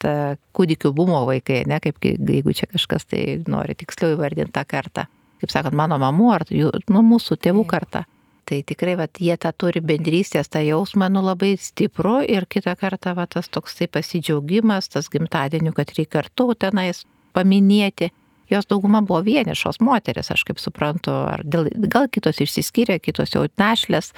kūdikių 0.58 0.92
bumo 0.96 1.24
vaikai, 1.28 1.62
ne, 1.70 1.80
kaip 1.84 2.02
jeigu 2.02 2.54
čia 2.56 2.68
kažkas 2.70 3.08
tai 3.08 3.24
nori 3.48 3.78
tiksliau 3.78 4.16
įvardinti 4.16 4.54
tą 4.54 4.66
kartą. 4.68 5.08
Kaip 5.38 5.52
sakant, 5.54 5.76
mano 5.78 6.00
mamų 6.02 6.30
ar 6.34 6.44
jų, 6.50 6.72
nu, 6.90 7.02
mūsų 7.06 7.38
tėvų 7.38 7.62
karta. 7.70 8.04
Tai 8.48 8.62
tikrai, 8.64 8.94
va, 8.96 9.04
jie 9.20 9.34
tą 9.36 9.50
turi 9.60 9.82
bendrystės, 9.84 10.48
tą 10.48 10.62
jausmą, 10.64 11.10
nu 11.12 11.20
labai 11.20 11.50
stipru 11.60 12.22
ir 12.24 12.46
kitą 12.48 12.72
kartą, 12.80 13.12
va, 13.18 13.26
tas 13.28 13.50
toksai 13.52 13.90
pasidžiaugimas, 13.92 14.88
tas 14.88 15.10
gimtadienių, 15.12 15.74
kad 15.76 15.92
reikia 15.92 16.22
kartu 16.22 16.46
tenais 16.56 17.02
paminėti. 17.36 18.08
Jos 18.50 18.68
dauguma 18.68 19.02
buvo 19.04 19.20
vienišos 19.26 19.80
moteris, 19.84 20.30
aš 20.32 20.44
kaip 20.48 20.60
suprantu, 20.62 21.12
ar 21.32 21.44
dėl, 21.44 21.68
gal 21.90 22.08
kitos 22.12 22.40
išsiskyrė, 22.44 22.98
kitos 23.02 23.34
jau 23.34 23.44
našlės. 23.60 24.12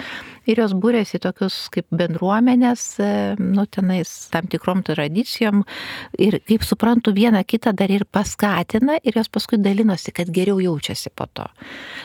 Ir 0.49 0.63
jos 0.63 0.73
būrėsi 0.75 1.21
tokius 1.23 1.69
kaip 1.75 1.87
bendruomenės, 1.95 2.85
e, 3.03 3.11
nu, 3.39 3.67
tenais 3.71 4.11
tam 4.33 4.49
tikrom 4.51 4.83
tradicijom. 4.87 5.65
Ir 6.19 6.41
kaip 6.49 6.65
suprantu, 6.67 7.13
viena 7.15 7.43
kitą 7.45 7.75
dar 7.77 7.93
ir 7.93 8.07
paskatina 8.09 8.99
ir 9.05 9.19
jos 9.21 9.31
paskui 9.33 9.61
dalinosi, 9.61 10.15
kad 10.17 10.31
geriau 10.33 10.59
jaučiasi 10.63 11.13
po 11.15 11.29
to. 11.33 11.47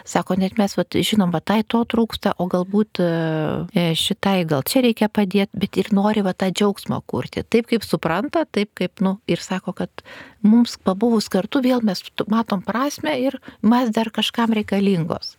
Sako, 0.06 0.38
net 0.42 0.60
mes, 0.62 0.76
vat, 0.78 0.94
žinom, 0.96 1.32
va 1.34 1.42
tai 1.42 1.62
to 1.64 1.82
trūksta, 1.90 2.36
o 2.38 2.50
galbūt 2.52 3.02
e, 3.02 3.88
šitai 3.98 4.44
gal 4.50 4.66
čia 4.68 4.84
reikia 4.86 5.10
padėti, 5.10 5.56
bet 5.58 5.80
ir 5.82 5.92
nori 5.96 6.26
va 6.26 6.36
tą 6.38 6.52
džiaugsmą 6.52 7.02
kurti. 7.10 7.46
Taip 7.48 7.72
kaip 7.72 7.86
supranta, 7.88 8.46
taip 8.46 8.74
kaip, 8.78 9.00
nu, 9.06 9.18
ir 9.32 9.42
sako, 9.42 9.74
kad 9.78 10.06
mums 10.46 10.78
pabuvus 10.86 11.30
kartu 11.32 11.62
vėl 11.66 11.84
mes 11.86 12.02
matom 12.32 12.64
prasme 12.66 13.18
ir 13.22 13.40
mes 13.66 13.92
dar 13.96 14.12
kažkam 14.14 14.56
reikalingos. 14.56 15.36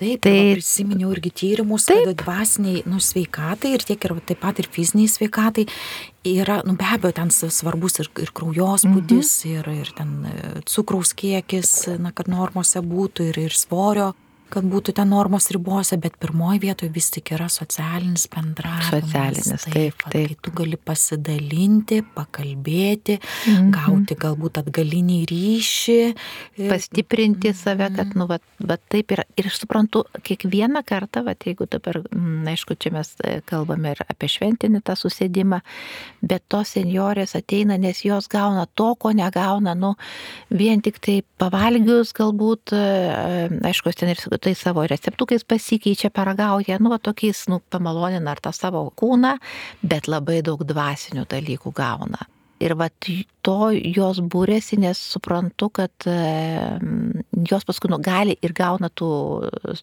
Taip, 0.00 0.22
tai 0.24 0.54
prisiminiau 0.56 1.10
irgi 1.12 1.28
tyrimus, 1.42 1.84
kad 1.90 2.14
dvasiniai 2.22 2.86
nu, 2.88 2.96
sveikatai 3.04 3.74
ir 3.76 3.84
tiek 3.84 4.06
ir 4.06 4.14
taip 4.30 4.40
pat 4.40 4.62
ir 4.62 4.68
fiziniai 4.72 5.10
sveikatai 5.12 5.66
yra, 6.30 6.62
nu 6.64 6.72
be 6.80 6.86
abejo, 6.88 7.12
ten 7.18 7.28
svarbus 7.28 8.00
ir, 8.00 8.08
ir 8.24 8.32
kraujospūdis, 8.32 9.34
mhm. 9.44 9.58
ir, 9.58 9.68
ir 9.82 9.92
ten 9.98 10.14
e, 10.24 10.38
cukraus 10.72 11.12
kiekis, 11.12 11.74
na, 12.00 12.14
kad 12.16 12.32
normose 12.32 12.80
būtų, 12.80 13.28
ir, 13.28 13.42
ir 13.50 13.56
svorio 13.56 14.14
kad 14.52 14.66
būtų 14.66 14.94
ten 14.98 15.10
normos 15.12 15.48
ribose, 15.54 15.96
bet 16.00 16.16
pirmoji 16.20 16.60
vietoje 16.64 16.90
vis 16.94 17.10
tik 17.14 17.32
yra 17.36 17.48
socialinis 17.52 18.26
bendravimas. 18.32 18.90
Socialinis, 18.90 19.64
taip, 19.64 19.72
taip. 19.72 20.04
taip. 20.04 20.28
Kai 20.30 20.36
tu 20.44 20.52
gali 20.60 20.78
pasidalinti, 20.90 22.00
pakalbėti, 22.16 23.18
mm 23.20 23.56
-hmm. 23.56 23.70
gauti 23.76 24.16
galbūt 24.24 24.60
atgalinį 24.62 25.20
ryšį. 25.30 25.98
Pastiprinti 26.70 27.54
save, 27.54 27.90
kad, 27.96 28.14
nu, 28.18 28.26
bet, 28.30 28.42
bet 28.58 28.82
taip 28.88 29.12
yra. 29.16 29.24
Ir 29.36 29.50
aš 29.50 29.60
suprantu, 29.62 30.04
kiekvieną 30.22 30.82
kartą, 30.86 31.24
va, 31.24 31.34
jeigu 31.34 31.66
dabar, 31.70 32.02
na, 32.10 32.20
mm, 32.20 32.48
aišku, 32.54 32.74
čia 32.78 32.92
mes 32.94 33.14
e, 33.24 33.40
kalbame 33.46 33.94
ir 33.94 34.02
apie 34.08 34.28
šventinį 34.28 34.82
tą 34.84 34.96
susėdimą, 34.98 35.60
bet 36.22 36.42
tos 36.48 36.74
senjorės 36.76 37.36
ateina, 37.38 37.78
nes 37.78 38.04
jos 38.04 38.28
gauna 38.28 38.66
to, 38.74 38.94
ko 38.94 39.12
negauna, 39.12 39.74
nu, 39.74 39.94
vien 40.50 40.82
tik 40.82 40.98
tai 40.98 41.22
pavalgius 41.38 42.12
galbūt, 42.16 42.74
e, 42.76 43.48
aišku, 43.70 43.92
ten 43.96 44.12
ir 44.12 44.20
tai 44.40 44.54
savo 44.58 44.84
receptukais 44.88 45.44
pasikeičia, 45.44 46.10
paragauja, 46.14 46.80
nu, 46.82 46.96
tokiais, 46.98 47.46
nu, 47.52 47.60
pamalonina 47.70 48.34
ar 48.34 48.42
tą 48.42 48.52
savo 48.56 48.86
kūną, 48.96 49.36
bet 49.82 50.08
labai 50.10 50.40
daug 50.46 50.64
dvasinių 50.66 51.26
dalykų 51.30 51.72
gauna. 51.76 52.26
Ir 52.60 52.74
va, 52.76 52.90
to 53.40 53.70
jos 53.72 54.18
būrėsi, 54.20 54.76
nes 54.82 54.98
suprantu, 55.00 55.70
kad 55.78 56.08
jos 57.48 57.64
paskui 57.64 57.88
nu, 57.88 57.96
gali 58.04 58.36
ir 58.44 58.52
gauna 58.56 58.90
tų 58.92 59.08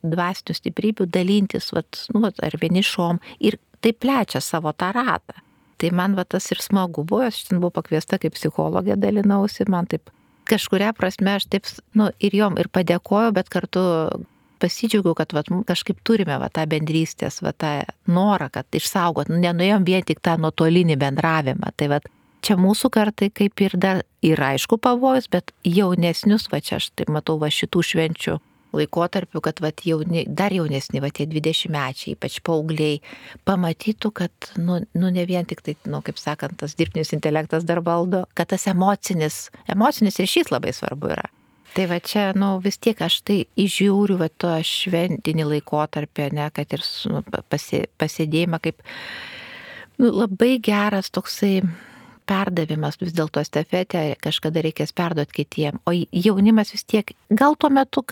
dvasinių 0.06 0.58
stiprybių 0.60 1.08
dalintis, 1.10 1.72
va, 1.74 1.82
nu, 2.14 2.22
va, 2.28 2.34
ar 2.46 2.60
vienišom 2.62 3.22
ir 3.50 3.58
taip 3.82 4.04
plečia 4.06 4.42
savo 4.46 4.74
tą 4.78 4.92
ratą. 4.94 5.42
Tai 5.78 5.90
man 5.94 6.14
va 6.18 6.26
tas 6.26 6.50
ir 6.54 6.62
smagu 6.62 7.04
buvo, 7.06 7.26
aš 7.30 7.48
ten 7.50 7.60
buvau 7.62 7.76
pakviesta 7.76 8.18
kaip 8.22 8.34
psichologė 8.38 8.98
dalinausi, 8.98 9.66
man 9.70 9.90
taip 9.90 10.10
kažkuria 10.50 10.94
prasme 10.98 11.36
aš 11.38 11.46
taip, 11.52 11.70
nu, 11.98 12.10
ir 12.24 12.34
jom 12.36 12.58
ir 12.62 12.70
padėkoju, 12.74 13.34
bet 13.36 13.52
kartu 13.54 13.84
pasidžiaugiau, 14.62 15.16
kad 15.18 15.34
vat, 15.36 15.50
kažkaip 15.70 16.02
turime 16.08 16.38
vat, 16.42 16.56
tą 16.58 16.66
bendrystės, 16.70 17.42
vat, 17.46 17.60
tą 17.62 17.74
norą, 18.12 18.50
kad 18.54 18.80
išsaugot, 18.80 19.32
nu, 19.32 19.40
nenuėjom 19.44 19.88
vien 19.88 20.06
tik 20.08 20.22
tą 20.26 20.38
nuotolinį 20.42 20.98
bendravimą. 21.02 21.74
Tai 21.78 21.92
vat, 21.96 22.10
čia 22.46 22.58
mūsų 22.60 22.92
kartai 22.94 23.32
kaip 23.34 23.64
ir 23.66 23.78
dar 23.78 24.04
yra 24.26 24.54
aišku 24.56 24.80
pavojus, 24.82 25.30
bet 25.32 25.54
jaunesnius, 25.68 26.50
va 26.52 26.62
čia 26.64 26.78
aš 26.82 26.92
taip 26.96 27.12
matau 27.14 27.40
va 27.42 27.52
šitų 27.54 27.84
švenčių 27.92 28.38
laikotarpiu, 28.78 29.42
kad 29.42 29.62
vat, 29.64 29.82
jauni, 29.88 30.26
dar 30.28 30.54
jaunesni, 30.54 31.02
va 31.04 31.10
tie 31.14 31.28
20 31.30 31.72
mečiai, 31.74 32.16
ypač 32.16 32.40
paaugliai, 32.46 33.00
pamatytų, 33.48 34.12
kad, 34.22 34.52
nu, 34.60 34.82
nu 34.98 35.12
ne 35.14 35.26
vien 35.30 35.48
tik 35.48 35.64
tai, 35.66 35.78
nu, 35.90 36.02
kaip 36.06 36.20
sakant, 36.22 36.58
tas 36.62 36.76
dirbtinis 36.78 37.14
intelektas 37.16 37.68
dar 37.68 37.82
valdo, 37.86 38.26
kad 38.38 38.52
tas 38.54 38.68
emocinis, 38.70 39.48
emocinis 39.72 40.20
ryšys 40.22 40.52
labai 40.54 40.76
svarbu 40.76 41.16
yra. 41.16 41.30
Tai 41.76 41.86
va 41.92 41.98
čia, 42.02 42.32
nu, 42.38 42.56
vis 42.64 42.80
tiek 42.82 43.00
aš 43.06 43.20
tai 43.28 43.42
įžiūriu, 43.60 44.16
va 44.18 44.30
to 44.30 44.54
šventinį 44.66 45.46
laikotarpį, 45.52 46.30
ne, 46.38 46.48
kad 46.56 46.72
ir 46.74 46.86
nu, 47.12 47.22
pasi, 47.52 47.84
pasėdėjimą 48.02 48.60
kaip 48.64 48.82
nu, 50.02 50.10
labai 50.10 50.56
geras 50.64 51.12
toksai 51.14 51.60
perdavimas 52.28 52.98
vis 53.02 53.14
dėlto 53.16 53.42
estafetę 53.44 54.02
kažkada 54.24 54.64
reikės 54.66 54.94
perduoti 54.96 55.44
kitiem. 55.44 55.80
O 55.88 55.94
jaunimas 55.94 56.74
vis 56.74 56.84
tiek, 56.84 57.14
gal 57.30 57.56
tuo 57.60 57.70
metu 57.74 58.04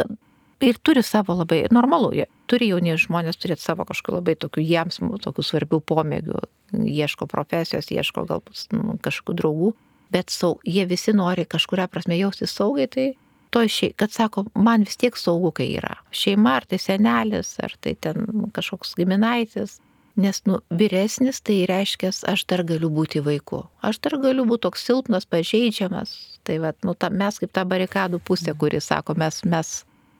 ir 0.64 0.80
turi 0.84 1.04
savo 1.04 1.36
labai, 1.36 1.66
normalu, 1.74 2.14
turi 2.50 2.70
jauni 2.70 2.96
žmonės 3.02 3.40
turėti 3.42 3.66
savo 3.66 3.86
kažkokiu 3.88 4.20
labai 4.20 4.38
tokių 4.40 4.64
jiems, 4.64 5.02
tokių 5.26 5.44
svarbių 5.44 5.82
pomėgių, 5.90 6.46
ieško 6.86 7.28
profesijos, 7.32 7.92
ieško 7.92 8.26
galbūt 8.30 8.68
nu, 8.76 8.96
kažkokių 9.04 9.38
draugų, 9.42 9.74
bet 10.14 10.32
sau, 10.34 10.60
jie 10.64 10.86
visi 10.88 11.14
nori 11.16 11.46
kažkuria 11.50 11.90
prasme 11.92 12.18
jausti 12.18 12.48
saugai, 12.50 12.88
tai 12.88 13.08
toj 13.56 13.72
šeimai, 13.72 13.96
kad 14.02 14.12
sako, 14.12 14.46
man 14.56 14.84
vis 14.88 15.00
tiek 15.00 15.18
saugu, 15.20 15.54
kai 15.56 15.72
yra. 15.78 15.96
Šeima, 16.16 16.58
ar 16.60 16.68
tai 16.70 16.80
senelis, 16.82 17.56
ar 17.64 17.76
tai 17.82 17.96
ten 17.96 18.50
kažkoks 18.56 18.96
giminaitis. 19.00 19.80
Nes, 20.16 20.40
nu, 20.48 20.62
vyresnis 20.72 21.42
tai 21.44 21.66
reiškia, 21.68 22.14
aš 22.32 22.46
dar 22.48 22.64
galiu 22.68 22.88
būti 22.88 23.20
vaiku. 23.24 23.66
Aš 23.84 24.00
dar 24.06 24.16
galiu 24.24 24.46
būti 24.48 24.64
toks 24.64 24.86
silpnas, 24.88 25.28
pažeidžiamas. 25.28 26.14
Tai, 26.48 26.56
va, 26.64 26.72
nu, 26.88 26.96
ta, 26.96 27.10
mes 27.12 27.42
kaip 27.42 27.52
ta 27.52 27.66
barikadų 27.68 28.22
pusė, 28.24 28.54
kuri 28.56 28.80
sako, 28.80 29.18
mes, 29.20 29.42
mes 29.44 29.74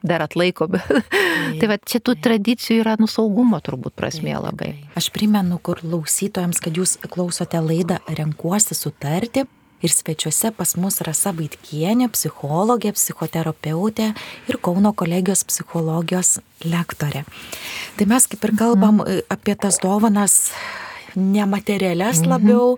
dar 0.04 0.24
atlaikome. 0.26 0.82
tai 1.60 1.70
va, 1.70 1.78
čia 1.80 2.02
tų 2.04 2.18
tradicijų 2.24 2.82
yra 2.84 2.96
nusaugumo 3.00 3.60
turbūt 3.64 3.96
prasmė 3.96 4.36
labai. 4.36 4.72
Aš 5.00 5.08
primenu, 5.14 5.56
kur 5.64 5.80
klausytojams, 5.80 6.60
kad 6.60 6.76
jūs 6.76 6.98
klausote 7.08 7.60
laidą 7.64 8.00
Renkuosi 8.18 8.76
sutarti. 8.76 9.46
Ir 9.86 9.92
svečiuose 9.94 10.50
pas 10.50 10.72
mus 10.82 10.96
Rasa 11.06 11.30
Vaitkienė, 11.36 12.08
psichologė, 12.10 12.90
psichoterapeutė 12.96 14.08
ir 14.50 14.58
Kauno 14.58 14.90
kolegijos 14.98 15.44
psichologijos 15.46 16.40
lektorė. 16.66 17.22
Tai 17.94 18.08
mes 18.10 18.26
kaip 18.32 18.48
ir 18.48 18.56
kalbam 18.58 18.98
mhm. 19.04 19.22
apie 19.30 19.54
tas 19.54 19.78
dovanas 19.84 20.40
nematerialias 21.16 22.20
mhm. 22.20 22.30
labiau, 22.30 22.76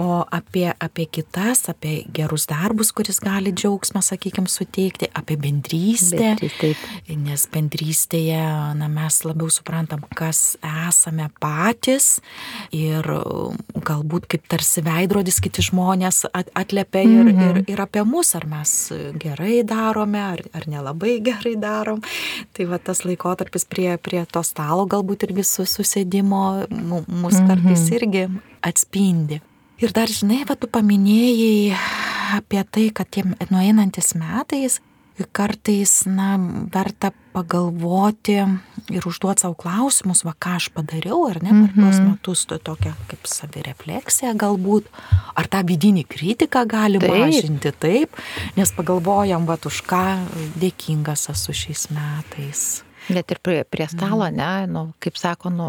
o 0.00 0.24
apie, 0.32 0.66
apie 0.80 1.06
kitas, 1.06 1.68
apie 1.68 2.04
gerus 2.14 2.48
darbus, 2.50 2.92
kuris 2.96 3.20
gali 3.22 3.52
džiaugsmą, 3.52 4.02
sakykime, 4.04 4.48
suteikti, 4.50 5.10
apie 5.14 5.36
bendrystę. 5.40 6.34
Taip. 6.40 6.84
Nes 7.24 7.46
bendrystėje 7.52 8.40
na, 8.78 8.88
mes 8.92 9.20
labiau 9.26 9.50
suprantam, 9.52 10.04
kas 10.16 10.56
esame 10.64 11.28
patys 11.42 12.18
ir 12.74 13.06
galbūt 13.84 14.28
kaip 14.32 14.48
tarsi 14.50 14.82
veidrodis 14.84 15.40
kiti 15.44 15.64
žmonės 15.64 16.24
atliepia 16.32 17.04
ir, 17.04 17.30
mhm. 17.30 17.44
ir, 17.44 17.62
ir 17.74 17.84
apie 17.84 18.04
mus, 18.08 18.34
ar 18.38 18.48
mes 18.50 18.74
gerai 19.20 19.60
darome, 19.66 20.20
ar, 20.20 20.44
ar 20.56 20.68
nelabai 20.70 21.18
gerai 21.28 21.56
darom. 21.60 22.02
Tai 22.54 22.68
va 22.70 22.80
tas 22.82 23.04
laikotarpis 23.06 23.68
prie, 23.68 23.92
prie 24.00 24.24
to 24.30 24.42
stalo 24.46 24.86
galbūt 24.90 25.28
irgi 25.28 25.44
susėdimo 25.48 26.44
mus 26.70 27.38
kartais 27.44 27.73
jis 27.74 27.84
mhm. 27.84 27.94
irgi 27.98 28.24
atspindi. 28.64 29.40
Ir 29.82 29.92
dar 29.92 30.08
žinai, 30.08 30.44
va 30.48 30.54
tu 30.56 30.70
paminėjai 30.70 31.74
apie 32.38 32.62
tai, 32.70 32.88
kad 32.94 33.10
tie 33.10 33.24
nueinantis 33.50 34.14
metais 34.18 34.80
kartais, 35.32 36.02
na, 36.10 36.34
verta 36.74 37.12
pagalvoti 37.34 38.34
ir 38.90 39.06
užduoti 39.06 39.44
savo 39.44 39.54
klausimus, 39.58 40.24
va 40.26 40.34
ką 40.34 40.56
aš 40.58 40.68
padariau, 40.74 41.28
ar 41.30 41.38
ne, 41.42 41.50
per 41.50 41.54
mm 41.54 41.68
-hmm. 41.70 41.84
tuos 41.84 42.00
metus, 42.00 42.46
to 42.46 42.58
tokia 42.58 42.94
kaip 43.06 43.26
savirefleksija 43.26 44.34
galbūt, 44.34 44.84
ar 45.34 45.46
tą 45.46 45.62
vidinį 45.62 46.04
kritiką 46.08 46.66
gali 46.66 46.98
taip. 46.98 47.10
mažinti 47.10 47.72
taip, 47.72 48.10
nes 48.56 48.72
pagalvojam, 48.72 49.46
va 49.46 49.58
už 49.64 49.82
ką 49.82 50.26
dėkingas 50.58 51.30
esu 51.30 51.52
šiais 51.52 51.88
metais. 51.90 52.82
Net 53.12 53.34
ir 53.34 53.40
prie, 53.44 53.58
prie 53.68 53.86
stalo, 53.90 54.24
mhm. 54.24 54.36
ne, 54.38 54.66
nu, 54.70 54.84
kaip 55.02 55.18
sako, 55.20 55.52
nu, 55.52 55.68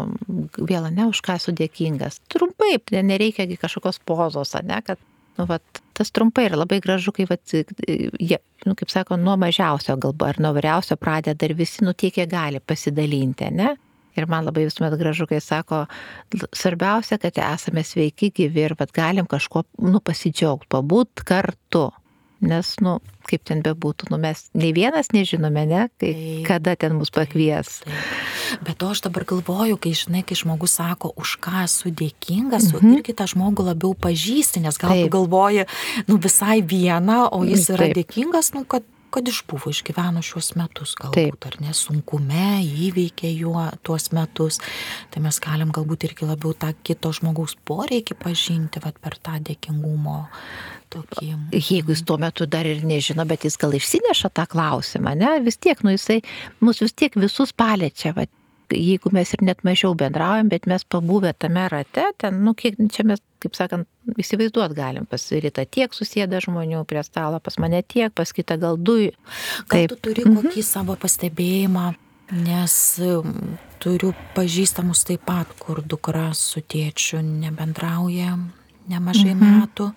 vėl 0.56 0.88
ne, 0.88 1.08
už 1.10 1.20
ką 1.24 1.36
esu 1.40 1.52
dėkingas. 1.56 2.22
Trumpai, 2.32 2.78
nereikia 3.04 3.48
kažkokios 3.60 4.00
pozos, 4.08 4.54
ne, 4.64 4.80
kad, 4.86 5.00
nu, 5.36 5.44
vat, 5.50 5.82
tas 5.96 6.12
trumpai 6.16 6.46
ir 6.48 6.56
labai 6.56 6.80
gražu, 6.84 7.12
kai, 7.16 7.26
vat, 7.28 7.42
jie, 7.52 8.38
nu, 8.64 8.76
kaip 8.78 8.92
sako, 8.92 9.18
nuo 9.20 9.36
mažiausio 9.40 9.98
galbūt 10.00 10.30
ar 10.30 10.40
nuo 10.46 10.54
vyriausio 10.56 10.96
pradeda 11.00 11.48
ir 11.48 11.56
visi, 11.58 11.84
nu, 11.84 11.92
tiek 11.92 12.16
jie 12.16 12.28
gali 12.30 12.62
pasidalinti, 12.64 13.50
ne. 13.52 13.74
Ir 14.16 14.24
man 14.32 14.46
labai 14.48 14.64
visuomet 14.64 14.96
gražu, 14.96 15.26
kai 15.28 15.42
sako, 15.44 15.82
svarbiausia, 16.56 17.18
kad 17.20 17.36
esame 17.36 17.84
sveiki, 17.84 18.30
gyvi 18.38 18.64
ir 18.64 18.74
vat, 18.78 18.94
galim 18.96 19.28
kažko, 19.28 19.66
nu, 19.84 20.00
pasidžiaugti, 20.00 20.70
pabūt 20.72 21.20
kartu. 21.28 21.90
Nes, 22.44 22.74
nu, 22.84 22.98
kaip 23.26 23.46
ten 23.48 23.62
bebūtų, 23.64 24.10
nu, 24.12 24.18
mes 24.20 24.46
nei 24.52 24.74
vienas 24.76 25.08
nežinome, 25.14 25.64
ne, 25.68 25.86
kai, 25.96 26.10
taip, 26.12 26.42
kada 26.48 26.74
ten 26.76 26.96
mus 26.98 27.12
pakvies. 27.14 27.80
Taip. 27.86 28.26
Bet 28.66 28.78
to 28.80 28.90
aš 28.92 29.02
dabar 29.06 29.24
galvoju, 29.28 29.78
kai 29.80 29.92
žinai, 29.96 30.22
kai 30.26 30.36
žmogus 30.38 30.76
sako, 30.78 31.12
už 31.18 31.36
ką 31.42 31.64
esu 31.64 31.92
dėkingas. 31.92 32.70
Mm 32.74 32.96
irgi 32.96 33.14
tą 33.16 33.26
žmogų 33.30 33.66
labiau 33.66 33.94
pažįsti, 33.98 34.62
nes 34.64 34.78
gal 34.80 34.92
Taip. 34.94 35.06
tu 35.06 35.12
galvoji, 35.16 35.66
nu 36.08 36.18
visai 36.22 36.60
vieną, 36.62 37.26
o 37.34 37.42
jis 37.44 37.70
yra 37.74 37.88
Taip. 37.88 37.96
dėkingas, 37.98 38.52
nu 38.56 38.64
kad 38.68 38.86
kad 39.14 39.28
išbuvo, 39.28 39.70
išgyveno 39.72 40.22
šiuos 40.24 40.52
metus, 40.58 40.94
galbūt, 40.98 41.36
Taip. 41.36 41.48
ar 41.48 41.58
nesunkume, 41.64 42.48
įveikė 42.86 43.30
juo 43.32 43.66
tuos 43.86 44.10
metus. 44.16 44.60
Tai 45.12 45.22
mes 45.24 45.40
galim 45.42 45.72
galbūt 45.74 46.08
irgi 46.10 46.28
labiau 46.28 46.54
tą 46.56 46.72
kito 46.86 47.12
žmogaus 47.16 47.56
poreikį 47.68 48.18
pažinti, 48.20 48.82
vat, 48.84 48.98
per 49.02 49.18
tą 49.22 49.38
dėkingumo 49.50 50.18
tokį. 50.92 51.30
Jeigu 51.56 51.94
jis 51.94 52.04
tuo 52.06 52.18
metu 52.22 52.46
dar 52.50 52.68
ir 52.68 52.84
nežino, 52.86 53.26
bet 53.28 53.46
jis 53.46 53.58
gal 53.60 53.74
išsineša 53.76 54.32
tą 54.36 54.46
klausimą, 54.50 55.16
ne, 55.18 55.36
vis 55.46 55.58
tiek, 55.58 55.80
nu 55.86 55.94
jisai 55.94 56.20
mus 56.64 56.82
vis 56.84 56.94
tiek 56.96 57.16
visus 57.18 57.54
paliečia, 57.56 58.14
vat, 58.16 58.32
jeigu 58.72 59.12
mes 59.14 59.32
ir 59.34 59.42
net 59.46 59.62
mažiau 59.66 59.94
bendraujam, 59.98 60.48
bet 60.52 60.66
mes 60.66 60.84
pabuvę 60.84 61.32
tame 61.38 61.66
rate, 61.72 62.08
ten, 62.20 62.40
nu, 62.44 62.54
kiek 62.58 62.78
čia 62.92 63.04
mes, 63.06 63.22
kaip 63.42 63.56
sakant, 63.58 63.88
įsivaizduot 64.18 64.74
galim, 64.76 65.06
pas 65.10 65.22
rytą 65.30 65.66
tiek 65.70 65.94
susėda 65.94 66.40
žmonių 66.44 66.84
prie 66.88 67.02
stalo, 67.06 67.40
pas 67.42 67.58
mane 67.62 67.82
tiek, 67.82 68.12
pas 68.14 68.32
kitą 68.32 68.58
gal 68.62 68.78
du. 68.78 68.98
Gal 69.70 69.88
tu 69.92 69.98
turi 70.08 70.26
kokį 70.26 70.60
mhm. 70.60 70.66
savo 70.66 70.96
pastebėjimą, 71.00 71.88
nes 72.36 72.76
turiu 73.82 74.12
pažįstamus 74.36 75.04
taip 75.06 75.26
pat, 75.28 75.50
kur 75.62 75.82
dukra 75.84 76.30
su 76.34 76.62
tėčiu 76.62 77.22
nebendrauja 77.22 78.36
nemažai 78.90 79.34
mhm. 79.34 79.60
metų. 79.60 79.90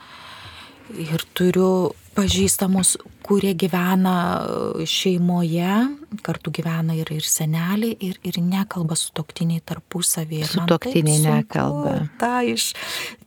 Ir 0.99 1.21
turiu 1.37 1.71
pažįstamus, 2.15 2.95
kurie 3.25 3.51
gyvena 3.57 4.13
e, 4.41 4.85
šeimoje, 4.89 5.75
kartu 6.25 6.51
gyvena 6.53 6.95
ir, 6.97 7.09
ir 7.13 7.25
seneliai, 7.25 7.93
ir, 8.01 8.17
ir 8.25 8.39
nekalba 8.41 8.97
su 8.97 9.11
toktiniai 9.15 9.61
tarpusavėje. 9.69 10.47
Su 10.49 10.63
toktiniai 10.69 11.19
nekalba. 11.23 11.93
Ta, 12.21 12.39
iš, 12.47 12.71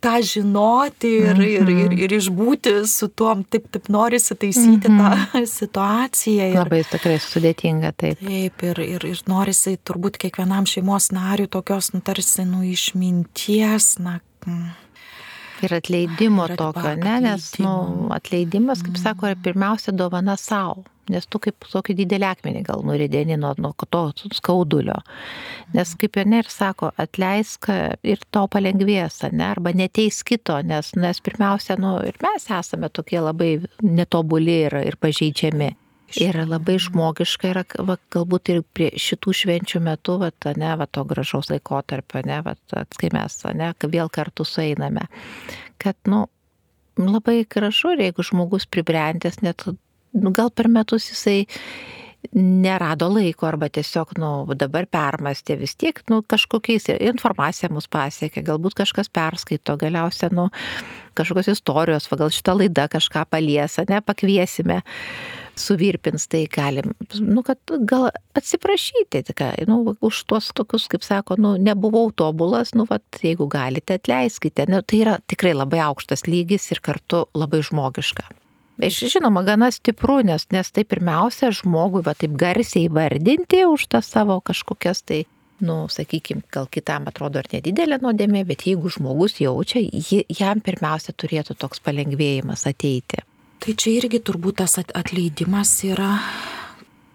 tą 0.02 0.16
žinoti 0.26 1.12
ir, 1.20 1.34
mm 1.36 1.40
-hmm. 1.40 1.52
ir, 1.60 1.72
ir, 1.84 1.96
ir 2.06 2.16
išbūti 2.18 2.74
su 2.90 3.08
tuom, 3.08 3.44
taip, 3.44 3.70
taip 3.70 3.88
norisi 3.88 4.34
taisyti 4.34 4.88
mm 4.88 4.98
-hmm. 4.98 5.32
tą 5.32 5.46
situaciją. 5.58 6.50
Ir, 6.50 6.58
Labai 6.58 6.82
tikrai 6.90 7.18
sudėtinga, 7.18 7.92
taip. 7.96 8.18
Taip, 8.18 8.62
ir, 8.62 8.80
ir, 8.80 9.06
ir 9.06 9.22
norisi 9.26 9.78
turbūt 9.78 10.18
kiekvienam 10.18 10.66
šeimos 10.66 11.12
nariui 11.12 11.48
tokios, 11.48 11.92
nu, 11.92 12.00
tarsi, 12.00 12.44
nu, 12.44 12.62
išminties, 12.62 13.98
na, 13.98 14.20
Ir 15.62 15.74
atleidimo 15.76 16.46
ir 16.48 16.56
tokio, 16.58 16.94
ne, 16.98 17.18
nes 17.22 17.52
nu, 17.62 17.74
atleidimas, 18.14 18.82
kaip 18.82 18.96
mm. 18.96 19.02
sako, 19.04 19.28
yra 19.30 19.38
pirmiausia 19.44 19.94
dovana 19.94 20.36
savo. 20.40 20.84
Nes 21.10 21.26
tu 21.26 21.40
kaip 21.42 21.66
tokį 21.66 21.96
didelį 21.98 22.26
akmenį 22.28 22.60
gal 22.68 22.84
nurideni 22.86 23.34
nuo, 23.38 23.50
nuo 23.58 23.72
to 23.90 24.02
skaudulio. 24.38 25.00
Nes 25.74 25.92
mm. 25.92 25.98
kaip 26.00 26.18
ir 26.22 26.30
ne 26.30 26.40
ir 26.44 26.50
sako, 26.50 26.92
atleisk 27.04 27.68
ir 28.06 28.22
to 28.30 28.46
palengvės, 28.50 29.20
ne, 29.32 29.48
arba 29.50 29.74
neteis 29.76 30.22
kito, 30.26 30.60
nes, 30.66 30.94
nes 30.98 31.22
pirmiausia, 31.26 31.78
nu, 31.82 31.96
ir 32.06 32.18
mes 32.22 32.48
esame 32.58 32.90
tokie 32.90 33.20
labai 33.22 33.56
netobuli 33.82 34.62
ir, 34.68 34.78
ir 34.92 34.98
pažeidžiami. 35.02 35.72
Ir 36.20 36.36
labai 36.48 36.76
žmogiška 36.82 37.50
yra, 37.52 37.62
va, 37.88 37.96
galbūt 38.12 38.50
ir 38.52 38.60
prie 38.74 38.90
šitų 39.00 39.34
švenčių 39.40 39.80
metu, 39.84 40.18
va, 40.20 40.30
ne, 40.58 40.72
va, 40.78 40.86
to 40.90 41.04
gražaus 41.08 41.50
laikotarpio, 41.52 42.22
ne, 42.28 42.40
va, 42.44 42.56
kai 42.98 43.10
mes, 43.14 43.38
ne, 43.56 43.72
vėl 43.94 44.12
kartu 44.12 44.46
sueiname. 44.48 45.06
Kad, 45.82 45.96
nu, 46.10 46.26
labai 46.98 47.42
gražu, 47.48 47.94
jeigu 47.96 48.26
žmogus 48.26 48.68
pribrendęs, 48.68 49.40
net, 49.46 49.64
nu, 50.12 50.34
gal 50.36 50.52
per 50.52 50.68
metus 50.68 51.08
jisai 51.12 51.46
nerado 52.34 53.08
laiko 53.12 53.46
arba 53.46 53.68
tiesiog, 53.72 54.14
nu, 54.20 54.30
dabar 54.58 54.86
permastė 54.90 55.56
vis 55.60 55.74
tiek, 55.78 55.98
nu, 56.10 56.22
kažkokiais 56.22 56.88
informacija 56.94 57.70
mus 57.72 57.88
pasiekė, 57.90 58.44
galbūt 58.46 58.78
kažkas 58.78 59.10
perskaito, 59.12 59.76
galiausia, 59.80 60.30
nu, 60.32 60.48
kažkokios 61.18 61.50
istorijos, 61.52 62.08
va, 62.10 62.20
gal 62.22 62.32
šitą 62.32 62.56
laidą 62.60 62.88
kažką 62.92 63.24
paliesą, 63.30 63.84
ne, 63.90 64.00
pakviesime 64.04 64.80
suvirpins, 65.58 66.24
tai 66.32 66.46
galim, 66.48 66.94
nu, 67.20 67.42
kad 67.44 67.74
gal 67.88 68.08
atsiprašyti, 68.38 69.24
ką, 69.36 69.50
nu, 69.68 69.96
už 70.00 70.22
tuos 70.30 70.48
tokius, 70.56 70.88
kaip 70.92 71.04
sako, 71.04 71.36
nu, 71.42 71.56
nebuvau 71.60 72.08
tobulas, 72.16 72.72
nu, 72.78 72.86
vat, 72.88 73.04
jeigu 73.20 73.50
galite, 73.52 73.98
atleiskite. 74.00 74.64
Nu, 74.70 74.80
tai 74.86 75.02
yra 75.04 75.18
tikrai 75.28 75.52
labai 75.58 75.82
aukštas 75.84 76.24
lygis 76.30 76.70
ir 76.72 76.80
kartu 76.84 77.26
labai 77.36 77.60
žmogiška. 77.66 78.30
Žinoma, 78.80 79.42
gana 79.44 79.70
stipru, 79.70 80.22
nes, 80.24 80.46
nes 80.50 80.70
tai 80.72 80.84
pirmiausia 80.88 81.52
žmogui 81.52 82.02
va 82.02 82.14
taip 82.14 82.32
garsiai 82.40 82.88
vardinti 82.88 83.64
už 83.68 83.86
tą 83.92 84.00
savo 84.02 84.40
kažkokias 84.40 85.04
tai 85.04 85.24
nu, 85.62 85.86
sakykime, 85.88 86.42
gal 86.50 86.66
kitam 86.66 87.06
atrodo 87.06 87.38
ir 87.38 87.48
nedidelė 87.52 88.00
nuodėmė, 88.02 88.42
bet 88.48 88.64
jeigu 88.66 88.90
žmogus 88.90 89.38
jaučia, 89.38 89.84
jam 90.26 90.60
pirmiausia 90.64 91.14
turėtų 91.14 91.54
toks 91.54 91.78
palengvėjimas 91.84 92.66
ateiti. 92.66 93.22
Tai 93.62 93.76
čia 93.78 93.92
irgi 94.00 94.18
turbūt 94.18 94.58
tas 94.58 94.80
atleidimas 94.82 95.76
yra 95.86 96.16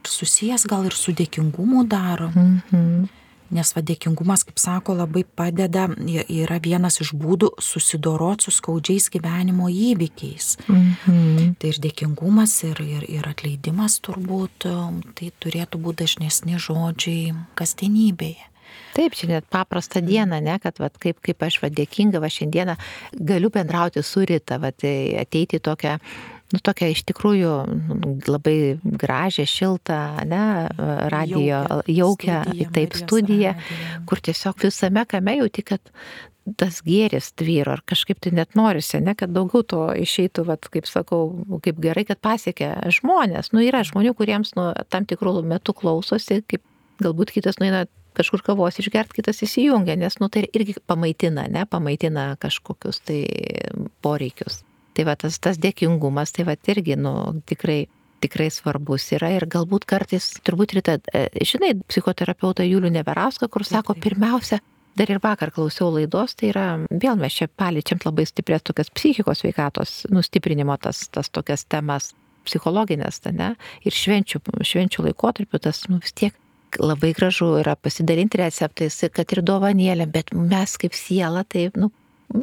susijęs 0.08 0.64
gal 0.72 0.88
ir 0.88 0.96
su 0.96 1.12
dėkingumu 1.12 1.84
daro. 1.92 2.32
Mm 2.32 2.62
-hmm. 2.72 3.17
Nes 3.54 3.72
vadėkingumas, 3.76 4.44
kaip 4.48 4.60
sako, 4.60 4.98
labai 4.98 5.24
padeda, 5.24 5.88
yra 6.28 6.60
vienas 6.64 7.00
iš 7.04 7.14
būdų 7.18 7.54
susidoroti 7.64 8.48
su 8.48 8.52
skaudžiais 8.58 9.10
gyvenimo 9.14 9.70
įvykiais. 9.70 10.58
Mm 10.68 10.92
-hmm. 11.06 11.56
Tai 11.60 11.70
ir 11.70 11.80
dėkingumas, 11.86 12.64
ir, 12.64 12.82
ir, 12.82 13.08
ir 13.10 13.30
atleidimas 13.30 14.00
turbūt, 14.00 14.68
tai 15.16 15.32
turėtų 15.40 15.80
būti 15.80 16.04
dažnesni 16.04 16.60
žodžiai 16.60 17.34
kasdienybėje. 17.56 18.46
Taip, 18.94 19.14
čia 19.14 19.28
net 19.30 19.46
paprasta 19.50 20.02
diena, 20.02 20.40
ne, 20.42 20.60
kad 20.60 20.80
vat, 20.80 20.98
kaip, 20.98 21.20
kaip 21.22 21.44
aš 21.44 21.60
vadėkinga, 21.62 22.20
va 22.20 22.30
šiandieną 22.34 22.76
galiu 23.14 23.50
bendrauti 23.54 24.04
su 24.04 24.26
Rita, 24.26 24.58
vat, 24.58 24.84
ateiti 25.22 25.60
į 25.60 25.64
tokią 25.68 25.98
nu, 26.54 26.62
tokią 26.64 26.92
iš 26.94 27.04
tikrųjų 27.10 27.54
nu, 27.72 28.14
labai 28.30 28.78
gražią, 28.84 29.46
šiltą, 29.50 30.00
ne, 30.30 30.46
radio, 31.12 31.62
jaukę, 31.90 32.42
studiją, 32.46 32.72
taip, 32.76 32.98
studiją, 32.98 33.54
kur 34.08 34.24
tiesiog 34.24 34.66
visame 34.68 35.04
kame 35.10 35.38
jauti, 35.42 35.66
kad 35.68 35.94
tas 36.56 36.80
gėris 36.86 37.34
tvyro, 37.36 37.76
ar 37.76 37.84
kažkaip 37.84 38.22
tai 38.24 38.32
net 38.38 38.56
norisi, 38.56 39.02
ne, 39.04 39.12
kad 39.20 39.34
daugiau 39.36 39.66
to 39.68 39.82
išeitų, 40.00 40.46
vat, 40.48 40.70
kaip 40.72 40.88
sakau, 40.88 41.26
kaip 41.66 41.82
gerai, 41.84 42.06
kad 42.08 42.22
pasiekia 42.24 42.78
žmonės. 42.96 43.52
Nu, 43.52 43.60
yra 43.66 43.84
žmonių, 43.88 44.14
kuriems 44.16 44.54
nu, 44.56 44.70
tam 44.88 45.08
tikrų 45.10 45.42
metų 45.44 45.76
klausosi, 45.76 46.40
kaip 46.48 46.64
galbūt 47.04 47.36
kitas 47.36 47.60
nueina 47.60 47.84
kažkur 48.18 48.42
kavos 48.46 48.80
išgert, 48.82 49.12
kitas 49.14 49.44
įsijungia, 49.46 49.98
nes, 50.00 50.18
nu, 50.22 50.32
tai 50.34 50.48
irgi 50.56 50.78
pamaitina, 50.88 51.46
ne, 51.52 51.68
pamaitina 51.70 52.32
kažkokius 52.42 53.04
tai 53.06 53.22
poreikius. 54.02 54.64
Tai 54.98 55.06
va 55.06 55.14
tas, 55.20 55.38
tas 55.38 55.60
dėkingumas, 55.62 56.34
tai 56.34 56.48
va 56.48 56.56
irgi, 56.58 56.96
nu, 56.98 57.14
tikrai 57.46 57.86
tikrai 58.22 58.50
svarbus 58.54 59.12
yra. 59.16 59.30
Ir 59.36 59.46
galbūt 59.50 59.86
kartais, 59.90 60.32
turbūt 60.46 60.74
ryte, 60.78 60.98
žinai, 61.46 61.76
psichoterapeutą 61.90 62.66
Julių 62.66 62.92
Neverauską, 62.96 63.50
kur 63.52 63.66
sako, 63.68 63.94
pirmiausia, 64.02 64.60
dar 64.98 65.12
ir 65.14 65.22
vakar 65.24 65.52
klausiau 65.54 65.92
laidos, 65.94 66.34
tai 66.38 66.52
yra, 66.52 66.66
vėl 66.90 67.20
mes 67.20 67.36
čia 67.38 67.50
paliečiam 67.50 68.02
labai 68.06 68.26
stiprės 68.28 68.66
tokias 68.66 68.90
psichikos 68.94 69.44
veikatos 69.46 70.00
nustiprinimo 70.14 70.78
tas, 70.82 71.06
tas 71.14 71.30
tokias 71.30 71.68
temas, 71.70 72.14
psichologinės, 72.48 73.22
ta, 73.22 73.34
ne, 73.36 73.52
ir 73.86 73.94
švenčių, 73.94 74.42
švenčių 74.66 75.10
laikotarpiu 75.10 75.62
tas, 75.62 75.84
nu 75.92 76.00
vis 76.02 76.16
tiek 76.16 76.36
labai 76.80 77.14
gražu 77.16 77.52
yra 77.60 77.76
pasidalinti 77.80 78.40
receptais, 78.42 78.98
kad 79.14 79.36
ir 79.36 79.44
dovanėlė, 79.46 80.08
bet 80.10 80.34
mes 80.34 80.78
kaip 80.80 80.96
siela, 80.98 81.44
tai, 81.48 81.68
nu, 81.78 81.92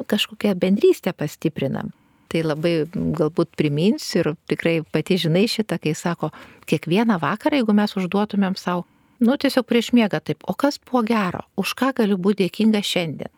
kažkokią 0.09 0.55
bendrystę 0.61 1.13
pastiprinam 1.17 1.93
tai 2.33 2.43
labai 2.45 2.75
galbūt 2.93 3.55
primins 3.59 4.07
ir 4.19 4.35
tikrai 4.51 4.81
pati 4.93 5.19
žinai 5.21 5.47
šitą, 5.51 5.79
kai 5.83 5.95
sako, 5.99 6.31
kiekvieną 6.71 7.21
vakarą, 7.23 7.61
jeigu 7.61 7.77
mes 7.77 7.97
užduotumėm 7.99 8.57
savo, 8.61 8.85
nu 9.25 9.37
tiesiog 9.41 9.67
prieš 9.69 9.93
miegą 9.97 10.21
taip, 10.21 10.45
o 10.49 10.55
kas 10.55 10.81
buvo 10.83 11.05
gero, 11.07 11.45
už 11.61 11.75
ką 11.79 11.93
galiu 12.01 12.19
būti 12.19 12.45
dėkinga 12.45 12.83
šiandien. 12.85 13.33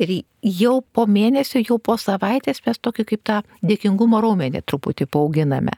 Ir 0.00 0.22
jau 0.46 0.78
po 0.94 1.04
mėnesio, 1.10 1.60
jau 1.66 1.80
po 1.82 1.96
savaitės 1.98 2.62
mes 2.66 2.78
tokį 2.78 3.04
kaip 3.10 3.24
tą 3.26 3.40
dėkingumo 3.66 4.20
raumenį 4.22 4.62
truputį 4.62 5.08
paauginame. 5.10 5.74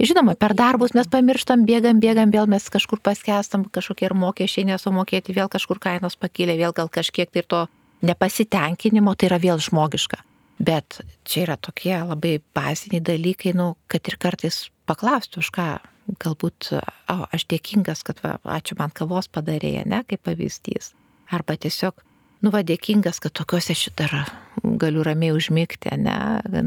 Žinoma, 0.00 0.32
per 0.40 0.54
darbus 0.56 0.94
mes 0.96 1.08
pamirštam, 1.12 1.66
bėgam, 1.68 1.98
bėgam, 2.00 2.30
vėl 2.32 2.46
mes 2.48 2.64
kažkur 2.72 3.02
paskestam, 3.04 3.66
kažkokie 3.68 4.06
ir 4.08 4.14
mokesčiai 4.16 4.64
nesumokėti, 4.70 5.36
vėl 5.36 5.50
kažkur 5.52 5.80
kainos 5.80 6.16
pakilė, 6.16 6.56
vėl 6.56 6.72
gal 6.76 6.88
kažkiek 6.88 7.28
tai 7.28 7.44
to 7.44 7.66
nepasitenkinimo, 8.00 9.12
tai 9.12 9.28
yra 9.28 9.40
vėl 9.42 9.60
žmogiška. 9.60 10.22
Bet 10.60 11.00
čia 11.24 11.46
yra 11.46 11.56
tokie 11.56 11.94
labai 11.96 12.36
baziniai 12.54 13.00
dalykai, 13.04 13.54
nu, 13.56 13.72
kad 13.88 14.04
ir 14.10 14.18
kartais 14.20 14.66
paklaustų, 14.90 15.40
už 15.40 15.50
ką 15.56 15.68
galbūt, 16.20 16.72
o, 16.74 17.16
aš 17.32 17.46
dėkingas, 17.48 18.04
kad 18.04 18.20
va, 18.24 18.36
ačiū 18.58 18.76
man 18.78 18.92
kavos 18.92 19.30
padarėja, 19.32 19.86
ne, 19.88 20.02
kaip 20.08 20.24
pavyzdys. 20.26 20.92
Arba 21.30 21.56
tiesiog 21.60 22.02
nu 22.44 22.52
va 22.52 22.62
dėkingas, 22.66 23.20
kad 23.22 23.34
tokiuose 23.36 23.74
šitą 23.76 24.08
galiu 24.80 25.04
ramiai 25.06 25.32
užmygti, 25.36 25.92
ne, 26.00 26.16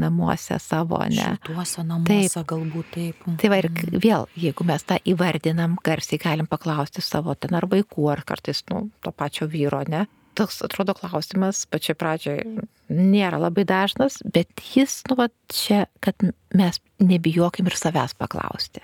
namuose 0.00 0.58
savo, 0.62 1.00
ne. 1.10 1.34
Šituose 1.36 1.84
namuose 1.86 2.40
taip. 2.40 2.48
galbūt 2.50 2.90
taip. 2.94 3.24
Tai 3.40 3.50
va 3.52 3.60
ir 3.60 3.70
mhm. 3.70 4.02
vėl, 4.02 4.28
jeigu 4.38 4.66
mes 4.68 4.86
tą 4.86 4.98
įvardinam, 5.10 5.78
garsiai 5.84 6.20
galim 6.22 6.50
paklausti 6.50 7.04
savo 7.04 7.34
ten 7.38 7.56
ar 7.58 7.68
vaikų, 7.70 8.10
ar 8.12 8.24
kartais, 8.26 8.64
nu, 8.70 8.88
to 9.04 9.14
pačio 9.14 9.50
vyro, 9.50 9.82
ne. 9.88 10.06
Toks 10.34 10.62
atrodo 10.66 10.96
klausimas 10.98 11.64
pačioj 11.70 11.98
pradžioje 12.00 12.64
nėra 12.90 13.38
labai 13.42 13.66
dažnas, 13.68 14.18
bet 14.24 14.50
jis, 14.74 15.02
nu, 15.10 15.18
va, 15.20 15.28
čia, 15.52 15.84
kad 16.04 16.18
mes 16.54 16.80
nebijokim 17.02 17.70
ir 17.70 17.78
savęs 17.78 18.16
paklausti 18.18 18.82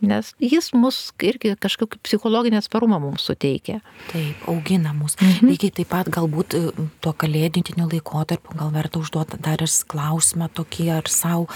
nes 0.00 0.32
jis 0.40 0.70
mus 0.76 0.98
irgi 1.24 1.52
kažkokį 1.60 2.00
psichologinį 2.04 2.60
atsparumą 2.60 3.00
mums 3.02 3.26
suteikia. 3.28 3.80
Taip, 4.10 4.42
augina 4.50 4.94
mus. 4.96 5.16
Mhm. 5.20 5.50
Lygiai 5.52 5.74
taip 5.80 5.90
pat 5.92 6.10
galbūt 6.12 6.56
e, 6.56 6.62
tuo 7.04 7.12
kalėdintiniu 7.12 7.88
laikotarpiu 7.90 8.56
gal 8.58 8.72
verta 8.74 9.00
užduoti 9.02 9.40
dar 9.44 9.62
ir 9.62 9.72
klausimą 9.92 10.50
tokį 10.56 10.90
ar 10.98 11.10
savo, 11.12 11.48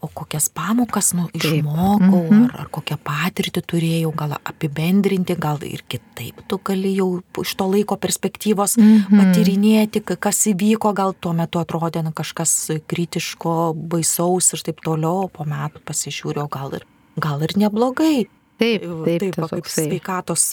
o 0.00 0.08
kokias 0.08 0.48
pamokas 0.54 1.12
nu, 1.16 1.26
išmokau, 1.34 2.24
mhm. 2.24 2.44
ar, 2.48 2.64
ar 2.64 2.70
kokią 2.74 2.98
patirtį 3.04 3.62
turėjau, 3.72 4.12
gal 4.18 4.36
apibendrinti, 4.38 5.36
gal 5.38 5.62
ir 5.66 5.84
kitaip 5.88 6.44
tu 6.48 6.60
gali 6.64 6.94
jau 6.96 7.08
iš 7.42 7.54
to 7.58 7.68
laiko 7.70 7.98
perspektyvos 8.00 8.78
mhm. 8.80 9.22
patyrinėti, 9.22 10.04
kas 10.08 10.44
įvyko, 10.52 10.94
gal 10.96 11.16
tuo 11.18 11.34
metu 11.36 11.62
atrodė 11.62 12.04
na, 12.06 12.14
kažkas 12.16 12.54
kritiško, 12.90 13.74
baisaus 13.74 14.54
ir 14.54 14.64
taip 14.70 14.84
toliau, 14.84 15.28
po 15.32 15.48
metų 15.48 15.82
pasižiūrėjau, 15.88 16.48
gal 16.52 16.78
ir 16.80 16.86
gal 17.18 17.42
ir 17.42 17.54
neblogai. 17.58 18.28
Taip, 18.58 18.82
taip, 19.06 19.22
taip 19.22 19.52
kaip 19.52 19.68
sveikatos 19.70 20.48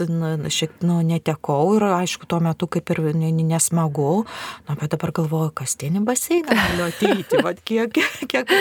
šiek 0.54 0.76
nu, 0.86 1.00
netekau 1.06 1.74
ir 1.74 1.88
aišku, 1.88 2.28
tuo 2.30 2.38
metu 2.44 2.68
kaip 2.70 2.92
ir 2.94 3.02
nesmagu, 3.18 4.12
nu, 4.68 4.76
bet 4.78 4.94
dabar 4.94 5.10
galvoju, 5.16 5.50
kasdienį 5.58 6.04
baseiną 6.06 6.54
galiu 6.54 6.86
ateiti, 6.86 7.40
vad 7.42 7.64
kiek, 7.66 7.98
kiek 8.30 8.54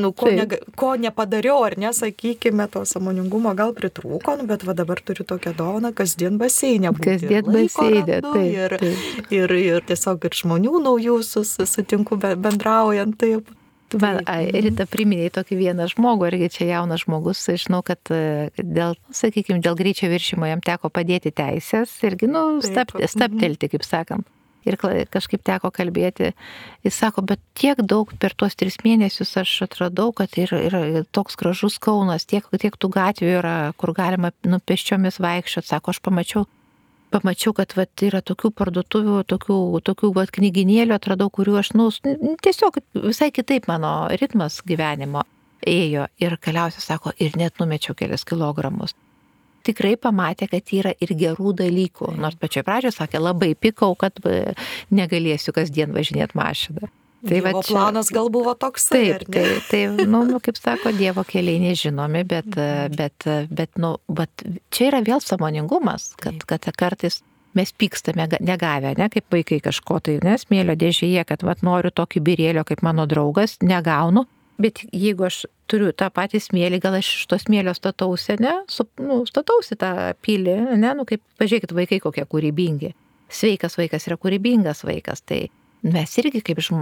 nu, 0.00 0.14
ko, 0.16 0.30
ne, 0.32 0.46
ko 0.80 0.94
nepadariau, 1.00 1.58
ar 1.66 1.76
nesakykime, 1.80 2.70
to 2.72 2.86
samoningumo 2.88 3.52
gal 3.58 3.76
pritrūko, 3.76 4.38
nu, 4.40 4.48
bet 4.48 4.64
va 4.64 4.72
dabar 4.78 5.04
turiu 5.04 5.28
tokią 5.28 5.52
dovaną, 5.60 5.92
kasdien 5.96 6.40
baseinė. 6.40 6.94
Kasdien 6.96 7.52
baseinė, 7.52 8.22
taip, 8.24 8.40
ir, 8.48 8.78
taip. 8.80 9.30
Ir, 9.42 9.56
ir 9.60 9.86
tiesiog 9.92 10.24
ir 10.24 10.40
žmonių 10.40 10.80
naujų 10.88 11.20
sus, 11.26 11.52
sutinku 11.68 12.16
bendraujant, 12.16 13.20
taip. 13.20 13.52
Man, 14.00 14.20
Rita 14.26 14.86
priminėjai 14.90 15.32
tokį 15.38 15.58
vieną 15.60 15.88
žmogų, 15.92 16.28
irgi 16.30 16.50
čia 16.58 16.68
jaunas 16.70 17.04
žmogus, 17.04 17.42
žinau, 17.62 17.82
kad 17.86 18.00
e, 18.12 18.48
dėl, 18.60 18.96
sakykime, 19.14 19.60
dėl 19.64 19.76
greičio 19.78 20.10
viršimo 20.12 20.48
jam 20.48 20.62
teko 20.64 20.90
padėti 20.92 21.32
teisės 21.34 21.92
irgi, 22.06 22.28
nu, 22.30 22.62
stap, 22.64 22.94
mhm. 22.96 23.12
staptelti, 23.12 23.70
kaip 23.72 23.86
sakant. 23.86 24.32
Ir 24.66 24.74
kažkaip 25.14 25.44
teko 25.46 25.70
kalbėti. 25.70 26.32
Jis 26.82 26.96
sako, 26.98 27.22
bet 27.22 27.38
tiek 27.54 27.78
daug 27.86 28.10
per 28.18 28.34
tuos 28.34 28.58
tris 28.58 28.80
mėnesius 28.82 29.36
aš 29.38 29.52
atradau, 29.68 30.08
kad 30.10 30.34
ir, 30.42 30.50
ir 30.58 31.06
toks 31.14 31.38
gražus 31.38 31.78
Kaunas, 31.78 32.26
tiek, 32.26 32.48
tiek 32.58 32.74
tų 32.74 32.90
gatvių 32.96 33.30
yra, 33.38 33.54
kur 33.78 33.94
galima 33.94 34.32
nu, 34.42 34.58
peščiomis 34.58 35.20
vaikščioti. 35.22 35.70
Sako, 35.70 35.94
aš 35.94 36.02
pamačiau 36.02 36.48
pamačiau, 37.16 37.54
kad 37.56 37.72
vat, 37.78 37.92
yra 38.04 38.20
tokių 38.24 38.52
parduotuvių, 38.56 39.22
tokių, 39.32 39.58
tokių 39.88 40.12
vat, 40.16 40.32
knyginėlių 40.36 40.96
atradau, 40.96 41.30
kurių 41.32 41.56
aš, 41.62 41.72
nu, 41.78 41.88
tiesiog 42.44 42.78
visai 43.08 43.32
kitaip 43.34 43.66
mano 43.70 43.96
ritmas 44.20 44.60
gyvenimo 44.66 45.24
ėjo 45.66 46.06
ir 46.22 46.36
galiausiai 46.42 46.84
sako, 46.84 47.12
ir 47.18 47.36
net 47.40 47.58
numečiau 47.60 47.96
kelias 47.98 48.26
kilogramus. 48.28 48.94
Tikrai 49.66 49.96
pamatė, 49.98 50.46
kad 50.52 50.70
yra 50.76 50.92
ir 51.02 51.12
gerų 51.18 51.56
dalykų, 51.58 52.12
nors 52.20 52.38
pačioj 52.38 52.62
pradžioje 52.68 53.00
sakė, 53.00 53.18
labai 53.18 53.50
pikau, 53.58 53.96
kad 53.98 54.20
e, 54.22 54.54
negalėsiu 54.94 55.54
kasdien 55.56 55.96
važinėti 55.96 56.38
mašiną. 56.38 56.92
Tai 57.26 57.38
va, 57.42 57.52
čia, 57.56 57.72
planas 57.72 58.10
gal 58.12 58.28
buvo 58.30 58.52
toks. 58.58 58.90
Taip, 58.92 59.24
tai, 59.32 59.46
tai 59.70 59.80
nu, 59.96 60.20
nu, 60.28 60.40
kaip 60.44 60.58
sako, 60.60 60.92
Dievo 60.96 61.24
keliai 61.26 61.62
nežinomi, 61.62 62.22
bet, 62.28 62.50
mhm. 62.52 62.98
bet, 62.98 63.28
bet, 63.48 63.72
nu, 63.80 63.96
bet 64.12 64.44
čia 64.74 64.90
yra 64.90 65.00
vėl 65.06 65.22
samoningumas, 65.24 66.12
kad, 66.20 66.44
kad 66.48 66.68
kartais 66.76 67.22
mes 67.56 67.72
pykstame 67.72 68.28
negavę, 68.44 68.92
ne 68.98 69.08
kaip 69.12 69.32
vaikai 69.32 69.62
kažko 69.64 70.00
tai, 70.04 70.18
nes 70.24 70.44
mėlio 70.52 70.76
dėžėje, 70.76 71.24
kad 71.28 71.44
vat, 71.46 71.62
noriu 71.64 71.92
tokį 71.94 72.20
birėlio 72.26 72.66
kaip 72.68 72.82
mano 72.84 73.06
draugas, 73.08 73.56
negaunu, 73.64 74.26
bet 74.60 74.82
jeigu 74.92 75.26
aš 75.28 75.44
turiu 75.70 75.92
tą 75.96 76.10
patį 76.14 76.40
smėlį, 76.44 76.80
gal 76.84 76.98
aš 76.98 77.14
iš 77.16 77.26
to 77.30 77.38
smėlio 77.40 77.74
statausi, 77.76 78.36
ne, 78.42 78.52
su, 78.70 78.86
nu, 79.00 79.22
statausi 79.28 79.78
tą 79.80 79.92
pilį, 80.24 80.56
ne, 80.76 80.92
nu 80.98 81.08
kaip, 81.08 81.24
pažiūrėkit, 81.40 81.74
vaikai 81.76 82.00
kokie 82.04 82.26
kūrybingi. 82.28 82.92
Sveikas 83.32 83.74
vaikas 83.80 84.06
yra 84.06 84.20
kūrybingas 84.20 84.84
vaikas, 84.86 85.24
tai 85.26 85.46
mes 85.92 86.16
irgi 86.20 86.42
kaip 86.44 86.60
žm, 86.64 86.80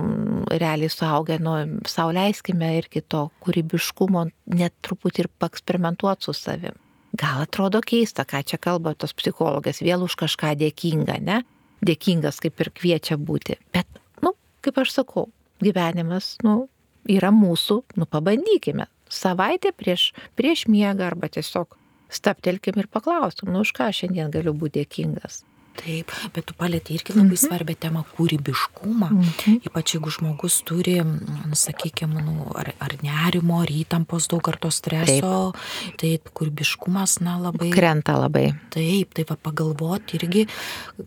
realiai 0.52 0.92
suaugę, 0.92 1.38
nu, 1.42 1.56
savo 1.88 2.14
leiskime 2.16 2.70
irgi 2.78 3.02
to 3.08 3.26
kūrybiškumo 3.44 4.26
net 4.56 4.74
truputį 4.86 5.24
ir 5.24 5.30
paeksperimentuoti 5.42 6.28
su 6.28 6.34
savim. 6.36 6.78
Gal 7.14 7.44
atrodo 7.44 7.78
keista, 7.84 8.24
ką 8.26 8.42
čia 8.42 8.58
kalba 8.58 8.94
tos 8.98 9.14
psichologas, 9.14 9.82
vėl 9.84 10.02
už 10.06 10.16
kažką 10.24 10.54
dėkinga, 10.58 11.20
ne? 11.22 11.42
Dėkingas 11.84 12.40
kaip 12.42 12.58
ir 12.64 12.72
kviečia 12.74 13.18
būti. 13.20 13.58
Bet, 13.74 13.86
nu, 14.24 14.34
kaip 14.64 14.80
aš 14.82 14.96
sakau, 14.96 15.28
gyvenimas, 15.62 16.34
nu, 16.42 16.64
yra 17.06 17.30
mūsų, 17.34 17.80
nu, 18.00 18.08
pabandykime. 18.10 18.88
Savaitę 19.12 19.70
prieš, 19.76 20.10
prieš 20.34 20.66
miegą 20.66 21.06
arba 21.12 21.30
tiesiog 21.30 21.76
staptelkim 22.10 22.80
ir 22.82 22.90
paklaustum, 22.90 23.52
nu, 23.52 23.62
už 23.62 23.74
ką 23.76 23.92
šiandien 23.94 24.32
galiu 24.34 24.56
būti 24.56 24.80
dėkingas. 24.82 25.44
Taip, 25.74 26.12
bet 26.34 26.46
tu 26.46 26.54
palėtė 26.54 26.94
irgi 26.94 27.14
labai 27.16 27.34
mhm. 27.34 27.40
svarbią 27.40 27.74
temą- 27.82 28.04
kūrybiškumą. 28.14 29.08
Mhm. 29.10 29.56
Ypač 29.66 29.94
jeigu 29.96 30.12
žmogus 30.14 30.60
turi, 30.66 31.00
nu, 31.02 31.56
sakykime, 31.58 32.22
nu, 32.22 32.46
ar, 32.54 32.70
ar 32.78 32.94
nerimo, 33.02 33.58
ar 33.64 33.72
įtampos 33.72 34.28
daug, 34.30 34.46
ar 34.48 34.58
to 34.62 34.70
streso, 34.70 35.52
taip. 35.52 35.96
tai 35.98 36.12
kūrybiškumas, 36.30 37.18
na, 37.26 37.36
labai. 37.42 37.72
Krenta 37.74 38.14
labai. 38.20 38.52
Taip, 38.70 39.14
tai 39.18 39.26
va 39.28 39.36
pagalvoti 39.36 40.20
irgi, 40.20 40.46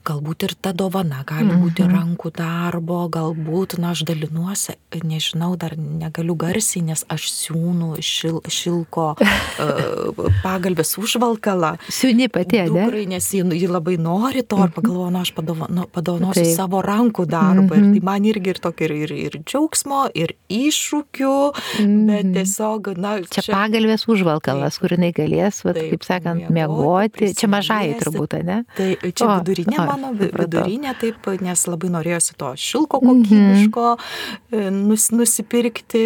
galbūt 0.04 0.48
ir 0.50 0.56
ta 0.60 0.74
dovana 0.76 1.24
gali 1.28 1.48
mhm. 1.48 1.64
būti 1.64 1.88
rankų 1.88 2.34
darbo, 2.36 3.00
galbūt, 3.08 3.78
na, 3.80 3.94
aš 3.96 4.04
dalinuosi, 4.10 4.76
nežinau, 5.08 5.56
dar 5.56 5.78
negaliu 5.78 6.36
garsiai, 6.36 6.84
nes 6.92 7.06
aš 7.08 7.30
siūnu 7.32 7.96
šil, 8.04 8.42
šilko 8.44 9.14
uh, 9.16 10.28
pagalbės 10.44 10.98
užvalkalą. 11.00 11.78
Siūni 11.88 12.28
pati, 12.28 12.60
ne? 12.68 12.84
Tikrai, 12.84 13.08
nes 13.08 13.32
ji, 13.32 13.46
ji 13.56 13.72
labai 13.72 13.96
nori 14.02 14.44
to 14.44 14.57
to 14.58 14.66
ir 14.68 14.74
pagalvoju, 14.76 15.12
nu, 15.14 15.22
aš 15.22 15.32
padovano, 15.38 15.86
padovanosiu 15.94 16.44
Taip. 16.44 16.56
savo 16.56 16.82
rankų 16.86 17.26
darbą. 17.30 17.62
Mm 17.62 17.70
-hmm. 17.70 17.78
Ir 17.78 17.84
mhm. 17.84 17.94
tai 17.94 18.02
man 18.10 18.26
irgi 18.26 18.50
ir 18.50 18.60
tokio 18.60 18.86
ir, 18.86 18.92
ir, 18.92 19.12
ir 19.12 19.38
džiaugsmo, 19.46 20.02
ir 20.14 20.34
iššūkių, 20.50 21.36
mm 21.54 21.86
-hmm. 21.86 22.06
bet 22.08 22.26
mhm. 22.26 22.34
tiesiog, 22.34 22.92
na. 22.98 23.12
Čia, 23.22 23.42
čia 23.42 23.54
pagalbės 23.54 24.08
užvalkalas, 24.08 24.80
kur 24.80 24.92
jinai 24.92 25.12
galės, 25.14 25.64
va, 25.66 25.74
taip, 25.74 25.90
kaip 25.92 26.04
sakant, 26.04 26.50
miegoti. 26.50 27.34
Čia 27.34 27.48
mažai 27.48 27.96
turbūt, 28.02 28.38
ne? 28.44 28.64
Tai 28.78 28.90
čia 29.12 29.26
o, 29.26 29.40
vidurinė 29.40 29.80
o, 29.80 29.86
mano, 29.86 30.14
vidurinė 30.14 30.96
taip, 31.00 31.28
nes 31.42 31.68
labai 31.68 31.90
norėjosi 31.90 32.34
to 32.38 32.54
šilko 32.56 33.00
kokybiško 33.00 33.98
mm 33.98 34.58
-hmm. 34.58 34.72
nus, 34.72 35.12
nusipirkti 35.12 36.04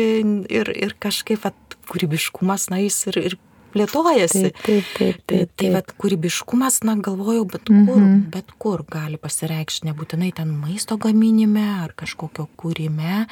ir, 0.50 0.68
ir 0.76 0.96
kažkaip, 1.00 1.44
va, 1.44 1.52
kūrybiškumas, 1.92 2.70
na, 2.72 2.80
jis 2.84 3.08
ir, 3.12 3.18
ir 3.18 3.38
plėtojasi. 3.74 4.42
Taip, 4.44 4.60
taip, 4.66 4.90
taip. 4.98 4.98
taip, 4.98 5.22
taip. 5.32 5.52
Tai 5.62 5.70
vad 5.76 5.94
kūrybiškumas, 6.02 6.82
na, 6.88 6.96
galvojau, 7.04 7.46
bet 7.52 7.68
kur, 7.70 7.76
mm 7.76 7.88
-hmm. 7.88 8.24
bet 8.34 8.52
kur 8.62 8.84
gali 8.88 9.18
pasireikšti, 9.22 9.88
nebūtinai 9.90 10.32
ten 10.36 10.50
maisto 10.64 10.98
gaminime 10.98 11.66
ar 11.84 11.94
kažkokio 11.96 12.48
kūrime, 12.58 13.26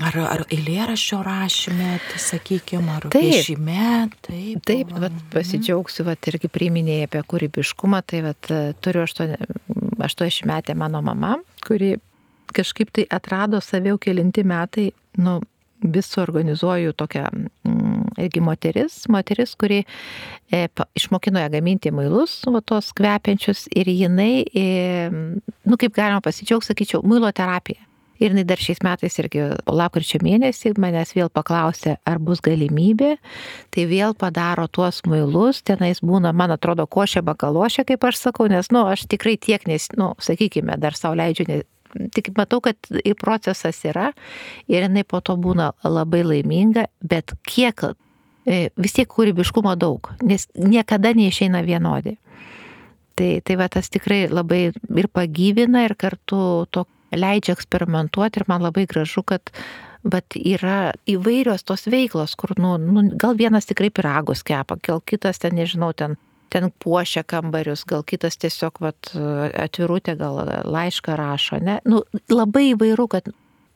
ar, 0.00 0.18
ar 0.18 0.44
eilėraščio 0.50 1.22
rašyme, 1.22 2.00
tai 2.10 2.18
sakykime, 2.18 2.90
ar 2.96 3.08
taip. 3.08 3.22
piešime. 3.22 4.10
Taip, 4.20 4.64
taip 4.64 4.92
vat, 4.92 5.12
pasidžiaugsiu, 5.32 6.04
vat, 6.04 6.26
irgi 6.26 6.48
priminėjai 6.48 7.08
apie 7.08 7.22
kūrybiškumą, 7.22 8.02
tai 8.06 8.22
vat, 8.22 8.52
turiu 8.80 9.02
80 9.04 10.46
metę 10.46 10.74
mano 10.74 11.02
mama, 11.02 11.36
kuri 11.66 11.96
kažkaip 12.52 12.90
tai 12.92 13.06
atrado 13.10 13.60
savjau 13.60 13.98
kelinti 13.98 14.44
metai, 14.44 14.90
nu, 15.18 15.40
vis 15.82 16.08
suorganizuoju 16.12 16.92
tokią 16.92 17.26
mm, 17.32 18.14
irgi 18.20 18.40
moteris, 18.44 19.02
moteris, 19.08 19.54
kuri 19.58 19.82
e, 20.52 20.66
išmokino 20.94 21.40
ją 21.40 21.50
gaminti 21.52 21.92
mailus, 21.94 22.40
va 22.46 22.60
tos 22.60 22.92
kvepiančius 22.96 23.66
ir 23.76 23.90
jinai, 23.92 24.44
e, 24.54 24.66
nu 25.64 25.80
kaip 25.80 25.94
galima 25.96 26.20
pasidžiaugti, 26.24 26.72
sakyčiau, 26.72 27.04
muilo 27.06 27.30
terapija. 27.32 27.86
Ir 28.20 28.34
jinai 28.34 28.44
dar 28.44 28.60
šiais 28.60 28.82
metais 28.84 29.14
irgi 29.22 29.46
lapkričio 29.64 30.18
mėnesį 30.20 30.74
manęs 30.76 31.14
vėl 31.16 31.30
paklausė, 31.32 31.94
ar 32.04 32.18
bus 32.20 32.42
galimybė, 32.44 33.14
tai 33.72 33.86
vėl 33.88 34.12
padaro 34.12 34.66
tuos 34.68 35.00
muilus, 35.08 35.62
tenais 35.64 36.02
būna, 36.04 36.34
man 36.36 36.52
atrodo, 36.52 36.84
košė 36.84 37.24
bakalošė, 37.24 37.86
kaip 37.88 38.04
aš 38.04 38.20
sakau, 38.26 38.50
nes, 38.52 38.68
nu, 38.76 38.84
aš 38.92 39.06
tikrai 39.08 39.38
tiek, 39.40 39.64
nes, 39.70 39.88
nu, 39.96 40.12
sakykime, 40.20 40.76
dar 40.82 40.98
savo 41.00 41.16
leidžiu 41.16 41.48
ne, 41.48 41.62
tik 42.14 42.32
matau, 42.36 42.60
kad 42.64 42.76
procesas 43.20 43.80
yra 43.84 44.10
ir 44.68 44.86
jinai 44.86 45.04
po 45.08 45.20
to 45.24 45.36
būna 45.40 45.72
labai 45.84 46.22
laiminga, 46.26 46.86
bet 47.00 47.34
kiek 47.48 47.84
e, 47.90 48.70
vis 48.76 48.96
tiek 48.96 49.10
kūrybiškumo 49.10 49.74
daug, 49.78 50.12
nes 50.22 50.48
niekada 50.54 51.14
neišeina 51.16 51.62
vienodi. 51.66 52.16
Tai, 53.18 53.30
tai 53.44 53.56
va 53.60 53.68
tas 53.68 53.90
tikrai 53.92 54.24
labai 54.30 54.70
ir 54.70 55.10
pagyvina, 55.12 55.84
ir 55.84 55.96
kartu 55.98 56.64
to 56.72 56.86
leidžia 57.12 57.56
eksperimentuoti 57.56 58.40
ir 58.40 58.46
man 58.48 58.64
labai 58.64 58.86
gražu, 58.88 59.22
kad 59.26 59.50
bet 60.06 60.36
yra 60.38 60.94
įvairios 61.10 61.66
tos 61.68 61.84
veiklos, 61.90 62.36
kur, 62.40 62.54
nu, 62.56 62.76
nu, 62.80 63.04
gal 63.20 63.36
vienas 63.36 63.68
tikrai 63.68 63.90
piragus 63.92 64.44
kepa, 64.46 64.78
gal 64.86 65.02
kitas 65.04 65.42
ten, 65.42 65.58
nežinau, 65.58 65.92
ten, 65.92 66.16
ten 66.50 66.70
puošia 66.82 67.22
kambarius, 67.26 67.84
gal 67.88 68.02
kitas 68.06 68.38
tiesiog 68.42 68.80
vat, 68.84 69.12
atvirutė, 69.14 70.16
gal 70.20 70.40
laišką 70.66 71.16
rašo, 71.18 71.60
ne? 71.62 71.78
Nu, 71.88 72.02
labai 72.32 72.72
įvairu, 72.72 73.06
kad 73.10 73.30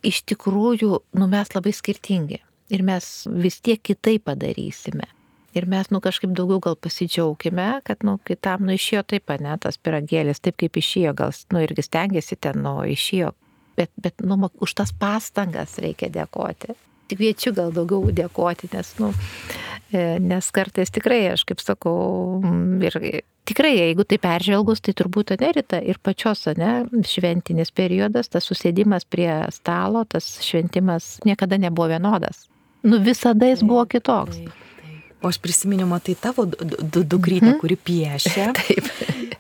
iš 0.05 0.25
tikrųjų, 0.31 0.99
nu, 1.19 1.29
mes 1.31 1.55
labai 1.55 1.73
skirtingi 1.75 2.41
ir 2.75 2.83
mes 2.85 3.11
vis 3.29 3.61
tiek 3.65 3.83
kitaip 3.83 4.27
padarysime. 4.29 5.09
Ir 5.55 5.69
mes, 5.71 5.87
nu, 5.95 6.01
kažkaip 6.03 6.33
daugiau 6.35 6.59
gal 6.59 6.75
pasidžiaugime, 6.75 7.69
kad, 7.87 8.03
nu, 8.03 8.17
kitam, 8.27 8.65
nu, 8.67 8.75
išėjo 8.75 9.05
taip, 9.13 9.31
ne, 9.39 9.53
tas 9.63 9.79
piragėlis, 9.79 10.43
taip 10.43 10.59
kaip 10.59 10.81
išėjo, 10.81 11.13
gal, 11.21 11.35
nu, 11.55 11.61
irgi 11.63 11.85
stengiasi 11.87 12.39
ten, 12.43 12.59
nu, 12.65 12.81
išėjo. 12.91 13.31
Bet, 13.79 13.93
bet, 13.95 14.25
nu, 14.27 14.51
už 14.63 14.75
tas 14.81 14.91
pastangas 14.99 15.77
reikia 15.83 16.11
dėkoti. 16.15 16.75
Tik 17.07 17.21
kviečiu 17.21 17.53
gal 17.55 17.71
daugiau 17.75 18.11
dėkoti, 18.11 18.73
nes, 18.75 18.91
nu, 18.99 19.13
e, 19.15 19.74
nes 20.21 20.51
kartais 20.55 20.93
tikrai, 20.95 21.21
aš 21.35 21.45
kaip 21.49 21.63
sakau, 21.63 22.41
ir 22.85 22.99
tikrai, 23.49 23.73
jeigu 23.77 24.07
tai 24.09 24.19
peržvelgus, 24.23 24.83
tai 24.85 24.95
turbūt 24.97 25.35
anerita 25.37 25.81
ir 25.83 26.01
pačios, 26.03 26.47
ne, 26.59 26.85
šventinis 27.09 27.73
periodas, 27.75 28.31
tas 28.33 28.49
susėdimas 28.49 29.07
prie 29.09 29.31
stalo, 29.55 30.05
tas 30.09 30.37
šventimas 30.45 31.19
niekada 31.29 31.61
nebuvo 31.61 31.93
vienodas. 31.95 32.47
Nu, 32.85 33.01
visada 33.01 33.49
jis 33.49 33.65
buvo 33.65 33.87
kitoks. 33.89 34.37
Taip, 34.37 34.53
taip. 34.81 35.21
O 35.25 35.31
aš 35.33 35.39
prisiminiau, 35.41 35.89
matai 35.89 36.17
tavo 36.21 36.45
dukrytę, 36.45 37.55
mhm. 37.55 37.61
kuri 37.63 37.79
piešia. 37.81 38.51
Taip. 38.61 38.91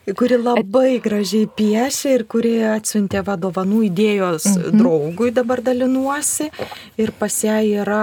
Kuri 0.05 0.37
labai 0.37 0.99
gražiai 1.01 1.47
piešia 1.49 2.11
ir 2.19 2.27
kuri 2.29 2.59
atsiuntė 2.69 3.23
vadovanų 3.25 3.87
idėjos 3.89 4.47
mhm. 4.51 4.81
draugui, 4.81 5.31
dabar 5.33 5.63
dalinuosi. 5.65 6.51
Ir 7.01 7.13
pas 7.17 7.33
ją 7.47 7.57
yra 7.65 8.03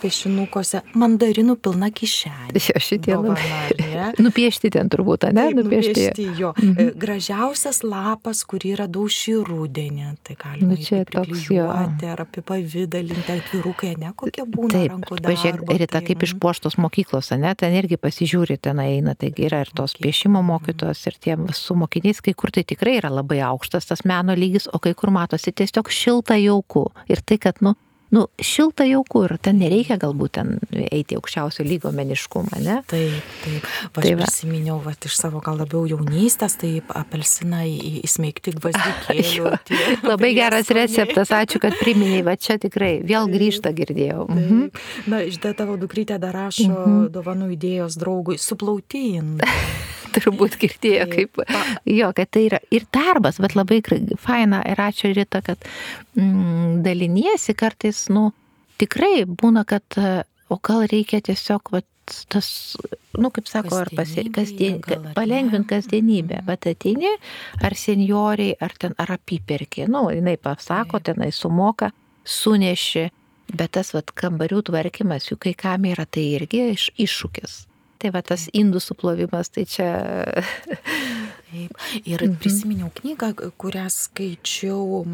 piešinukose 0.00 0.80
mandarinų 0.96 1.58
pilna 1.60 1.90
kišenė. 1.92 2.56
Jo, 2.66 2.80
šitie 2.80 3.18
labai. 3.18 4.14
Nupiešti 4.24 4.70
ten 4.72 4.88
turbūt, 4.92 5.28
ne? 5.28 5.50
Taip, 5.50 5.58
nupiešti. 5.60 5.92
nupiešti 5.92 6.40
jo. 6.40 6.54
Mhm. 6.56 6.94
Gražiausias 7.00 7.82
lapas, 7.84 8.40
kurį 8.48 8.76
radau 8.82 9.04
šį 9.10 9.36
rudenį. 9.46 10.08
Tai 10.24 10.38
galima 10.40 10.72
nu, 10.72 10.80
čia 10.80 11.02
toks 11.08 11.46
jo. 11.52 11.68
Ar 11.68 12.24
apipavydalinti 12.24 13.36
atvirukai, 13.36 13.92
ne 14.00 14.12
kokie 14.16 14.46
būna. 14.48 14.72
Taip, 14.72 15.12
pažiūrėk, 15.26 15.62
Rita, 15.84 16.00
kaip 16.00 16.16
mhm. 16.16 16.30
išpuoštos 16.30 16.78
mokyklos 16.80 17.32
ne, 17.36 17.52
ten 17.58 17.74
irgi 17.76 17.98
pasižiūri, 18.00 18.58
ten 18.62 18.80
eina, 18.82 19.16
taigi 19.18 19.46
yra 19.50 19.62
ir 19.66 19.72
tos 19.76 19.96
piešimo 20.00 20.42
mokytos, 20.46 21.02
ir 21.10 21.18
tie 21.26 21.36
su 21.56 21.76
mokiniais, 21.78 22.22
kai 22.22 22.36
kur 22.38 22.54
tai 22.54 22.64
tikrai 22.68 22.98
yra 23.00 23.10
labai 23.12 23.42
aukštas 23.48 23.90
tas 23.90 24.06
meno 24.08 24.36
lygis, 24.36 24.70
o 24.72 24.82
kai 24.82 24.94
kur 24.94 25.12
matosi 25.14 25.52
tiesiog 25.52 25.90
šilta 25.92 26.38
jauku. 26.38 26.86
Ir 27.10 27.22
tai, 27.26 27.40
kad, 27.42 27.58
nu, 27.64 27.74
nu, 28.14 28.26
šilta 28.38 28.84
jauku 28.86 29.24
ir 29.26 29.34
ten 29.42 29.58
nereikia 29.60 29.96
galbūt 30.00 30.36
ten 30.38 30.52
eiti 30.70 31.16
aukščiausio 31.18 31.66
lygo 31.66 31.90
meniškumą, 31.94 32.60
ne? 32.62 32.78
Taip, 32.90 33.32
taip. 33.42 33.66
Va, 33.96 34.04
tai 34.04 34.12
aš 34.14 34.22
prisiminiau 34.22 34.78
va, 34.84 34.94
iš 34.94 35.16
savo 35.18 35.42
gal 35.44 35.58
labiau 35.60 35.84
jaunystės, 35.90 36.58
tai 36.60 36.70
apelsiną 36.86 37.64
įsmeigti 38.06 38.54
gvazdikėlių. 38.60 39.52
Labai 40.10 40.32
geras 40.38 40.70
receptas, 40.76 41.34
ačiū, 41.34 41.60
kad 41.62 41.76
priminėjai, 41.82 42.22
va 42.26 42.36
čia 42.38 42.60
tikrai 42.62 42.94
vėl 43.06 43.28
grįžta 43.32 43.74
girdėjau. 43.76 44.28
Mhm. 44.30 44.62
Na, 45.10 45.24
išdė 45.26 45.56
tavo 45.58 45.78
dukrytė 45.80 46.20
dar 46.22 46.36
rašo 46.36 46.70
mhm. 46.70 47.04
dovanų 47.14 47.52
idėjos 47.58 47.98
draugui, 48.00 48.38
suplautin. 48.40 49.36
Turbūt 50.16 50.56
girdėjo, 50.60 51.06
kaip 51.12 51.42
jo, 51.88 52.10
kad 52.16 52.32
tai 52.34 52.46
yra 52.48 52.60
ir 52.74 52.86
darbas, 52.94 53.40
bet 53.42 53.56
labai 53.58 53.82
faina 54.22 54.62
ir 54.68 54.80
ačiū 54.82 55.12
Rita, 55.16 55.42
kad 55.46 55.62
mm, 56.16 56.80
daliniesi 56.86 57.56
kartais, 57.58 58.06
nu, 58.12 58.30
tikrai 58.80 59.26
būna, 59.28 59.64
kad, 59.68 59.98
o 60.48 60.58
gal 60.62 60.86
reikia 60.90 61.22
tiesiog, 61.24 61.72
va, 61.74 61.82
tas, 62.30 62.48
nu, 63.18 63.30
kaip 63.34 63.48
sako, 63.50 63.80
ar 63.82 63.90
pasi, 63.96 64.26
kasdien, 64.34 64.80
palengvint 65.16 65.68
kasdienybę, 65.70 66.42
bet 66.46 66.68
ateini, 66.70 67.12
ar 67.64 67.76
senioriai, 67.78 68.56
ar 68.62 68.74
ten, 68.78 68.96
ar 69.02 69.16
apiperkė, 69.16 69.88
nu, 69.90 70.06
jinai 70.14 70.36
pasako, 70.40 71.02
tenai 71.04 71.32
sumoka, 71.34 71.90
suneši, 72.26 73.08
bet 73.54 73.74
tas, 73.78 73.92
va, 73.94 74.02
kambarių 74.22 74.62
tvarkymas, 74.70 75.30
juk 75.30 75.44
kai 75.46 75.54
kam 75.58 75.86
yra 75.88 76.06
tai 76.06 76.28
irgi 76.38 76.68
iš, 76.74 76.90
iššūkis. 77.06 77.65
Tai 78.02 78.12
va 78.14 78.22
tas 78.26 78.48
indų 78.56 78.82
suplovimas, 78.84 79.52
tai 79.54 79.64
čia. 79.68 79.92
Taip. 81.56 81.80
Ir 82.04 82.20
mhm. 82.20 82.36
prisiminiau 82.42 82.90
knygą, 83.00 83.32
kurią 83.60 83.86
skaičiau. 83.92 85.04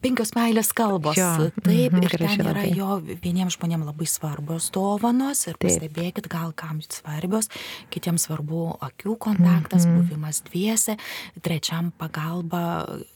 Penkios 0.00 0.30
meilės 0.32 0.70
kalbos. 0.72 1.18
Jo. 1.18 1.50
Taip, 1.60 1.92
mhm, 1.92 2.04
ir 2.06 2.14
ten 2.14 2.30
yra 2.40 2.54
labai. 2.54 2.70
jo 2.72 2.94
vieniems 3.04 3.58
žmonėms 3.58 3.84
labai 3.90 4.06
svarbios 4.08 4.70
dovanos 4.72 5.42
ir 5.44 5.58
Taip. 5.58 5.66
pastebėkit, 5.66 6.28
gal 6.32 6.54
kam 6.56 6.78
svarbios, 6.86 7.50
kitiems 7.92 8.24
svarbu 8.24 8.62
akių 8.86 9.18
kontaktas, 9.20 9.84
mhm. 9.84 10.00
buvimas 10.00 10.40
dviese, 10.48 10.96
trečiam 11.44 11.92
pagalba, 12.00 12.62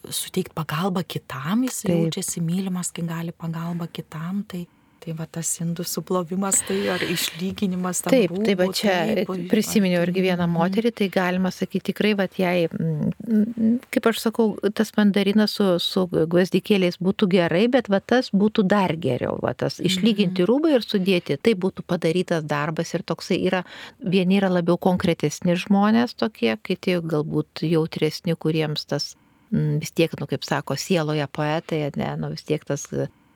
suteikti 0.04 0.52
pagalbą 0.58 1.06
kitam, 1.08 1.64
jis 1.64 1.86
Taip. 1.86 1.94
jaučiasi 1.94 2.44
mylimas, 2.44 2.92
kai 2.92 3.06
gali 3.08 3.32
pagalbą 3.32 3.88
kitam. 3.88 4.44
Tai 4.44 4.66
Tai 5.04 5.12
va 5.18 5.26
tas 5.28 5.48
indų 5.60 5.84
suplovimas, 5.84 6.62
tai 6.64 6.78
ar 6.88 7.02
išlyginimas. 7.04 7.98
Taip, 8.06 8.30
rūbų, 8.32 8.44
tai 8.46 8.52
va 8.56 8.66
čia 8.72 8.92
taip, 9.18 9.32
prisiminiau 9.50 10.00
irgi 10.06 10.22
vieną 10.24 10.46
mhm. 10.46 10.54
moterį, 10.56 10.92
tai 10.96 11.08
galima 11.12 11.50
sakyti 11.52 11.90
tikrai, 11.90 12.14
va 12.16 12.24
jai, 12.32 12.70
mm, 12.72 13.74
kaip 13.92 14.06
aš 14.08 14.22
sakau, 14.22 14.46
tas 14.72 14.94
mandarinas 14.96 15.58
su, 15.58 15.66
su 15.82 16.06
gvazdikėliais 16.08 16.96
būtų 17.04 17.28
gerai, 17.34 17.66
bet 17.74 17.90
va 17.92 18.00
tas 18.00 18.30
būtų 18.32 18.64
dar 18.70 18.94
geriau. 18.96 19.36
Va 19.44 19.52
tas 19.52 19.76
išlyginti 19.76 20.40
mhm. 20.40 20.48
rūbą 20.48 20.72
ir 20.78 20.86
sudėti, 20.86 21.36
tai 21.36 21.52
būtų 21.52 21.84
padarytas 21.84 22.46
darbas 22.48 22.94
ir 22.96 23.04
toksai 23.04 23.42
yra, 23.44 23.60
vieni 24.00 24.38
yra 24.40 24.48
labiau 24.54 24.78
konkretesni 24.80 25.58
žmonės 25.60 26.16
tokie, 26.16 26.54
kiti 26.64 26.96
galbūt 27.04 27.66
jautresni, 27.68 28.38
kuriems 28.40 28.88
tas 28.88 29.10
mm, 29.52 29.84
vis 29.84 29.92
tiek, 29.92 30.16
nu 30.16 30.30
kaip 30.32 30.48
sako, 30.48 30.78
sieloje 30.80 31.28
poetai, 31.28 31.82
ne, 32.00 32.08
nu 32.16 32.32
vis 32.32 32.48
tiek 32.48 32.64
tas 32.64 32.88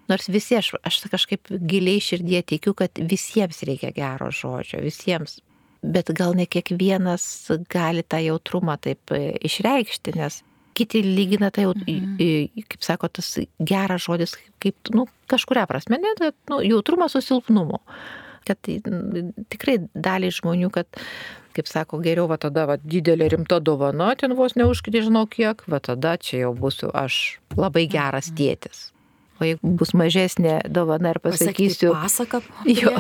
Nors 0.09 0.29
visi, 0.33 0.57
aš, 0.57 0.73
aš 0.89 1.03
kažkaip 1.13 1.51
giliai 1.53 2.01
širdie 2.01 2.41
tikiu, 2.43 2.73
kad 2.77 2.97
visiems 2.97 3.61
reikia 3.69 3.93
gero 3.97 4.31
žodžio, 4.33 4.81
visiems. 4.85 5.39
Bet 5.83 6.11
gal 6.17 6.35
ne 6.35 6.49
kiekvienas 6.49 7.25
gali 7.71 8.03
tą 8.03 8.19
jautrumą 8.25 8.79
taip 8.83 9.13
e, 9.15 9.37
išreikšti, 9.47 10.17
nes 10.19 10.41
kiti 10.79 11.03
lygina 11.03 11.51
tai, 11.55 11.67
mhm. 11.67 12.65
kaip 12.71 12.87
sako, 12.87 13.11
tas 13.19 13.35
geras 13.59 14.07
žodis, 14.07 14.37
kaip, 14.63 14.93
nu, 14.95 15.09
kažkuria 15.31 15.67
prasme, 15.71 15.99
ne, 16.03 16.33
nu, 16.51 16.63
jautrumas 16.65 17.17
su 17.17 17.23
silpnumu. 17.25 17.83
Kad 18.49 18.71
tikrai 19.53 19.77
daliai 19.93 20.33
žmonių, 20.33 20.71
kad, 20.73 20.89
kaip 21.57 21.69
sako, 21.69 21.99
geriau 22.05 22.29
va 22.31 22.39
tada 22.41 22.65
va, 22.71 22.79
didelė 22.81 23.33
rimta 23.35 23.59
dovana, 23.61 24.15
ten 24.17 24.33
vos 24.39 24.55
neužkiti 24.57 25.03
žinau 25.09 25.27
kiek, 25.29 25.67
va 25.69 25.83
tada 25.85 26.15
čia 26.17 26.47
jau 26.47 26.55
būsiu 26.57 26.95
aš 26.97 27.41
labai 27.59 27.89
geras 27.91 28.31
mhm. 28.31 28.39
tėtis. 28.39 28.87
O 29.39 29.47
jeigu 29.47 29.73
bus 29.79 29.93
mažesnė 29.95 30.57
dovana 30.75 31.13
ir 31.15 31.21
pasakysiu. 31.23 31.93
Pasaka, 31.95 32.41
jo. 32.67 32.95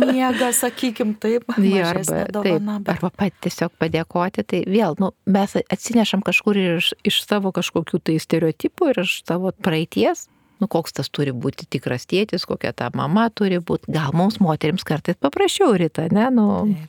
Miega, 0.00 0.48
sakykim, 0.56 1.12
taip. 1.20 1.44
Jo, 1.60 1.82
arba, 1.90 2.22
dovana, 2.32 2.78
taip, 2.78 2.86
bet... 2.86 2.92
arba 2.94 3.10
pat 3.24 3.36
tiesiog 3.44 3.74
padėkoti, 3.80 4.46
tai 4.48 4.62
vėl, 4.70 4.96
nu, 5.02 5.12
mes 5.28 5.58
atsinešam 5.60 6.24
kažkur 6.24 6.56
iš, 6.62 6.94
iš 7.06 7.20
savo 7.26 7.52
kažkokių 7.56 8.00
tai 8.08 8.16
stereotipų 8.22 8.94
ir 8.94 9.02
iš 9.04 9.20
savo 9.28 9.52
praeities. 9.52 10.26
Nu, 10.56 10.70
koks 10.72 10.94
tas 10.96 11.10
turi 11.12 11.34
būti 11.36 11.66
tikras 11.68 12.08
tėtis, 12.08 12.46
kokia 12.48 12.72
ta 12.72 12.88
mama 12.96 13.26
turi 13.28 13.58
būti. 13.60 13.92
Gal 13.92 14.14
mums 14.16 14.38
moteriams 14.40 14.86
kartais 14.88 15.18
paprasčiau 15.20 15.76
ryta, 15.76 16.06
ne, 16.08 16.30
nu, 16.32 16.46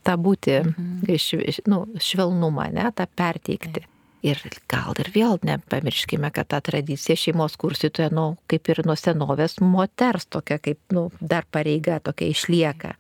tą 0.08 0.16
būti, 0.16 0.62
mhm. 0.64 1.04
iš, 1.12 1.60
nu, 1.68 1.84
švelnumą, 2.00 2.70
ne, 2.72 2.88
tą 2.96 3.10
perteikti. 3.12 3.82
Taip. 3.82 3.94
Ir 4.28 4.40
gal 4.72 4.98
ir 5.00 5.10
vėl 5.14 5.38
nepamirškime, 5.46 6.32
kad 6.36 6.50
ta 6.52 6.60
tradicija 6.66 7.16
šeimos 7.20 7.56
kursytoje, 7.62 8.10
nu, 8.12 8.26
kaip 8.52 8.68
ir 8.74 8.82
nuo 8.88 8.98
senovės 9.00 9.60
moters 9.64 10.28
tokia, 10.34 10.58
kaip, 10.64 10.80
nu, 10.96 11.08
dar 11.22 11.48
pareiga 11.52 12.02
tokia 12.04 12.32
išlieka. 12.34 12.96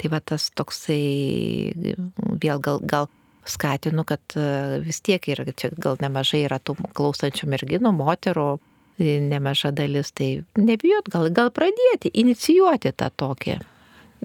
Tai 0.00 0.12
va 0.12 0.20
tas 0.24 0.48
toksai, 0.56 1.00
vėl 2.40 2.62
gal, 2.64 2.80
gal 2.80 3.10
skatinu, 3.44 4.04
kad 4.08 4.20
e, 4.36 4.80
vis 4.84 5.00
tiek 5.04 5.28
ir 5.28 5.44
čia 5.56 5.72
gal 5.76 5.98
nemažai 6.00 6.44
yra 6.46 6.60
tų 6.62 6.76
klausančių 6.96 7.50
merginų, 7.50 7.92
moterų, 7.96 8.50
nemaža 9.00 9.72
dalis, 9.72 10.12
tai 10.12 10.44
nebijot, 10.60 11.08
gal, 11.12 11.30
gal 11.34 11.52
pradėti, 11.54 12.12
inicijuoti 12.22 12.92
tą 12.92 13.10
tokį. 13.10 13.60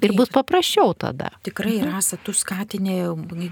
Ir 0.03 0.11
bus 0.11 0.27
paprasčiau 0.33 0.91
tada. 0.99 1.31
Tikrai, 1.47 1.77
mhm. 1.79 1.93
Rasa, 1.95 2.19
tu 2.19 2.35
skatinė, 2.35 2.99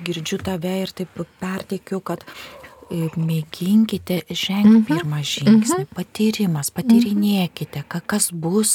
girdžiu 0.04 0.42
tave 0.44 0.76
ir 0.84 0.92
taip 0.92 1.22
perteikiu, 1.40 2.02
kad 2.04 2.26
e, 2.28 2.73
mėginkite 2.92 4.22
žengti 4.30 4.70
mhm. 4.70 4.86
pirmą 4.88 5.22
žingsnį, 5.24 5.84
mhm. 5.86 5.90
patyrimas, 5.96 6.72
patyrinėkite, 6.74 7.84
kas 7.90 8.30
bus, 8.32 8.74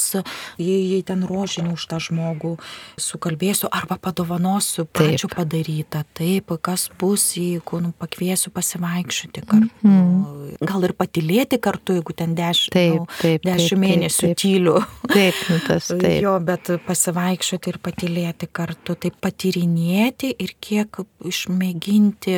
jei, 0.59 1.01
ten 1.05 1.23
rožinį 1.27 1.73
už 1.75 1.85
tą 1.91 1.99
žmogų 2.03 2.55
sukalbėsiu 2.99 3.69
arba 3.71 3.99
padovanosiu 4.01 4.85
pačiu 4.85 5.29
padarytą, 5.31 6.03
taip, 6.17 6.53
kas 6.61 6.89
bus, 6.99 7.31
jeigu 7.39 7.81
nu, 7.83 7.93
pakviesiu 7.97 8.51
pasivaikščioti 8.55 9.45
kartu, 9.45 9.69
mhm. 9.87 10.57
gal 10.69 10.87
ir 10.87 10.95
patilėti 10.97 11.59
kartu, 11.61 11.99
jeigu 11.99 12.15
ten 12.17 12.35
dešimt, 12.37 12.75
taip, 12.75 12.99
nu, 12.99 13.07
taip, 13.21 13.45
dešimt 13.47 13.75
taip, 13.75 13.83
mėnesių 13.85 14.25
taip, 14.25 14.33
taip. 14.33 14.41
tyliu. 14.43 14.75
Taip, 15.09 15.43
nu, 15.49 15.59
tas 15.67 15.91
taip. 16.01 16.17
Jo, 16.23 16.35
bet 16.43 16.73
pasivaikščioti 16.87 17.73
ir 17.73 17.79
patilėti 17.83 18.49
kartu, 18.51 18.97
taip 18.99 19.19
patyrinėti 19.23 20.33
ir 20.39 20.55
kiek 20.61 21.01
išmėginti 21.29 22.37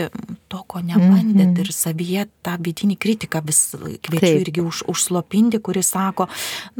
to, 0.52 0.64
ko 0.68 0.82
nebandėt 0.84 1.48
mm 1.48 1.54
-hmm. 1.56 1.61
Ir 1.62 1.72
savyje 1.76 2.26
tą 2.46 2.56
vidinį 2.62 2.98
kritiką 3.02 3.42
vis 3.46 3.62
kviečiu 3.76 4.22
Taip. 4.22 4.42
irgi 4.44 4.64
už, 4.66 4.84
užslopinti, 4.92 5.62
kuris 5.64 5.92
sako, 5.94 6.28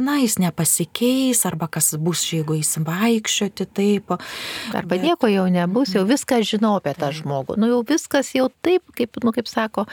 na, 0.00 0.18
jis 0.22 0.38
nepasikeis, 0.42 1.44
arba 1.48 1.68
kas 1.72 1.92
bus, 2.00 2.24
jeigu 2.32 2.56
jis 2.58 2.76
vaikščioti 2.86 3.68
taip. 3.76 4.16
Arba 4.72 4.96
bet... 4.96 5.06
nieko 5.06 5.30
jau 5.30 5.46
nebus, 5.52 5.94
jau 5.96 6.04
viską 6.08 6.42
žinau 6.46 6.76
apie 6.80 6.96
tą 6.98 7.12
žmogų. 7.14 7.58
Nu 7.60 7.70
jau 7.70 7.80
viskas 7.86 8.34
jau 8.36 8.50
taip, 8.64 8.84
kaip, 8.98 9.22
nu, 9.24 9.34
kaip 9.34 9.50
sako, 9.50 9.86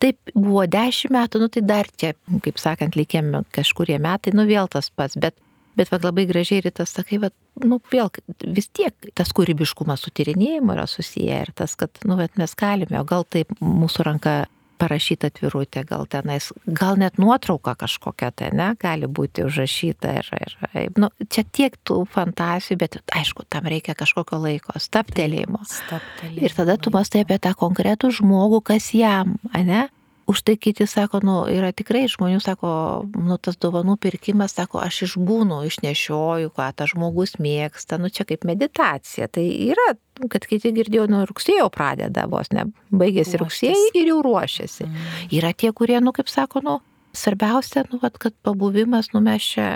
taip 0.00 0.32
buvo 0.34 0.64
dešimt 0.70 1.14
metų, 1.14 1.44
nu 1.44 1.50
tai 1.52 1.62
dar 1.66 1.90
čia, 2.00 2.14
kaip 2.44 2.60
sakant, 2.60 2.96
likėm 2.98 3.32
kažkurie 3.54 4.00
metai, 4.02 4.34
nu 4.36 4.46
vėl 4.48 4.70
tas 4.72 4.88
pats, 4.94 5.18
bet 5.20 5.36
Bet 5.78 5.90
vad 5.92 6.04
labai 6.04 6.26
gražiai 6.26 6.64
rytas 6.64 6.94
sakai, 6.96 7.20
bet, 7.22 7.34
nu, 7.62 7.78
vėl 7.92 8.10
vis 8.42 8.70
tiek 8.74 9.12
tas 9.14 9.30
kūrybiškumas 9.36 10.02
su 10.02 10.10
tyrinėjimu 10.14 10.74
yra 10.74 10.86
susiję 10.90 11.42
ir 11.44 11.52
tas, 11.56 11.76
kad, 11.78 12.02
nu, 12.04 12.18
bet 12.18 12.34
mes 12.40 12.56
galime, 12.58 12.98
o 13.00 13.06
gal 13.06 13.26
taip 13.28 13.54
mūsų 13.62 14.08
ranka 14.08 14.34
parašyta 14.80 15.28
atvirutė, 15.30 15.84
gal 15.88 16.06
tenais, 16.10 16.50
gal 16.64 16.98
net 17.00 17.20
nuotrauka 17.20 17.74
kažkokia 17.80 18.30
tai, 18.36 18.50
ne, 18.56 18.70
gali 18.80 19.08
būti 19.10 19.44
užrašyta 19.46 20.14
ir, 20.20 20.30
ir 20.40 20.56
nu, 21.00 21.10
čia 21.28 21.44
tiek 21.44 21.76
tų 21.86 22.02
fantazijų, 22.14 22.80
bet 22.80 22.98
aišku, 23.20 23.46
tam 23.52 23.68
reikia 23.70 23.94
kažkokio 23.98 24.40
laiko, 24.40 24.76
staptelėjimo. 24.80 25.62
staptelėjimo. 25.68 26.44
Ir 26.46 26.56
tada 26.56 26.78
tu 26.80 26.92
mastai 26.94 27.24
apie 27.26 27.40
tą 27.42 27.54
konkretų 27.60 28.12
žmogų, 28.20 28.62
kas 28.72 28.92
jam, 28.96 29.36
ne? 29.54 29.88
Už 30.30 30.44
tai 30.46 30.54
kiti 30.54 30.86
sako, 30.86 31.18
nu, 31.26 31.36
yra 31.50 31.72
tikrai 31.74 32.04
žmonių, 32.10 32.38
sako, 32.44 32.70
nu, 33.18 33.34
tas 33.42 33.56
dovanų 33.58 33.96
pirkimas, 33.98 34.54
sako, 34.54 34.78
aš 34.84 35.00
išbūnu, 35.08 35.64
išnešioju, 35.66 36.52
ką 36.54 36.68
tas 36.78 36.92
žmogus 36.92 37.34
mėgsta, 37.42 37.98
nu, 37.98 38.12
čia 38.14 38.22
kaip 38.28 38.46
meditacija. 38.46 39.26
Tai 39.26 39.42
yra, 39.42 39.96
kad 40.30 40.46
kiti 40.46 40.70
girdėjau, 40.76 41.08
nu, 41.10 41.24
rugsėjo 41.26 41.66
pradeda 41.74 42.28
vos, 42.30 42.52
ne, 42.54 42.68
baigėsi 42.94 43.40
rugsėjai 43.42 43.90
ir 43.98 44.12
jau 44.12 44.20
ruošiasi. 44.28 44.86
Mm. 44.86 45.10
Yra 45.40 45.50
tie, 45.50 45.72
kurie, 45.74 45.98
nu, 46.04 46.14
kaip 46.14 46.30
sako, 46.30 46.62
nu, 46.62 46.78
svarbiausia, 47.16 47.84
nu, 47.90 47.98
vat, 48.02 48.18
kad 48.22 48.36
pabuvimas, 48.46 49.10
nu, 49.16 49.22
mes 49.24 49.50
čia, 49.56 49.66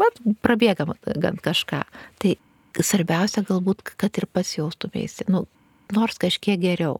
vat, 0.00 0.18
prabėgam 0.42 0.96
gan 1.06 1.38
kažką. 1.38 1.84
Tai 2.22 2.36
svarbiausia 2.82 3.46
galbūt, 3.46 3.86
kad 3.94 4.18
ir 4.18 4.26
pats 4.26 4.56
jaustumėsi, 4.58 5.30
nu, 5.30 5.46
nors 5.94 6.18
kažkiek 6.20 6.58
geriau. 6.60 6.98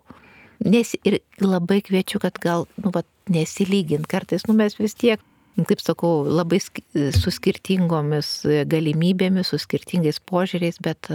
Nes 0.60 0.92
ir 1.08 1.20
labai 1.40 1.80
kviečiu, 1.84 2.20
kad 2.20 2.36
gal, 2.42 2.66
nu, 2.82 2.92
va, 2.92 3.02
nesilygint. 3.32 4.08
Kartais, 4.10 4.44
nu, 4.48 4.56
mes 4.58 4.76
vis 4.76 4.96
tiek, 4.98 5.22
kaip 5.68 5.80
sakau, 5.82 6.24
labai 6.28 6.60
su 6.60 7.32
skirtingomis 7.32 8.32
galimybėmis, 8.68 9.52
su 9.52 9.60
skirtingais 9.60 10.20
požiūriais, 10.28 10.80
bet, 10.84 11.08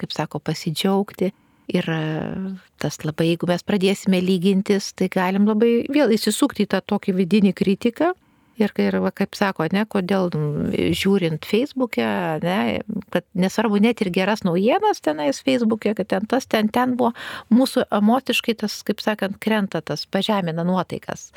kaip 0.00 0.14
sako, 0.14 0.42
pasidžiaugti. 0.44 1.32
Ir 1.72 1.86
tas 2.76 2.98
labai, 3.06 3.30
jeigu 3.30 3.48
mes 3.48 3.62
pradėsime 3.64 4.20
lygintis, 4.20 4.90
tai 4.92 5.08
galim 5.08 5.48
labai 5.48 5.86
vėl 5.88 6.12
įsisukti 6.12 6.66
į 6.66 6.74
tą 6.74 6.82
tokį 6.84 7.16
vidinį 7.22 7.54
kritiką 7.56 8.12
Ir, 8.60 8.70
ir 8.78 8.98
va, 9.02 9.10
kaip 9.10 9.34
sako, 9.34 9.66
ne, 9.74 9.82
kodėl 9.90 10.28
žiūrint 10.94 11.46
Facebook'e, 11.48 12.06
ne, 12.44 12.58
kad 13.10 13.26
nesvarbu 13.34 13.80
net 13.82 14.02
ir 14.04 14.12
geras 14.14 14.44
naujienas 14.46 15.02
tenais 15.02 15.40
Facebook'e, 15.42 15.96
kad 15.98 16.10
ten 16.12 16.28
tas, 16.30 16.46
ten, 16.46 16.70
ten 16.70 16.94
buvo, 17.00 17.10
mūsų 17.50 17.88
emociškai 17.98 18.54
tas, 18.62 18.76
kaip 18.86 19.02
sakant, 19.02 19.40
krenta 19.42 19.82
tas, 19.82 20.06
pažemina 20.06 20.62
nuotaikas. 20.66 21.32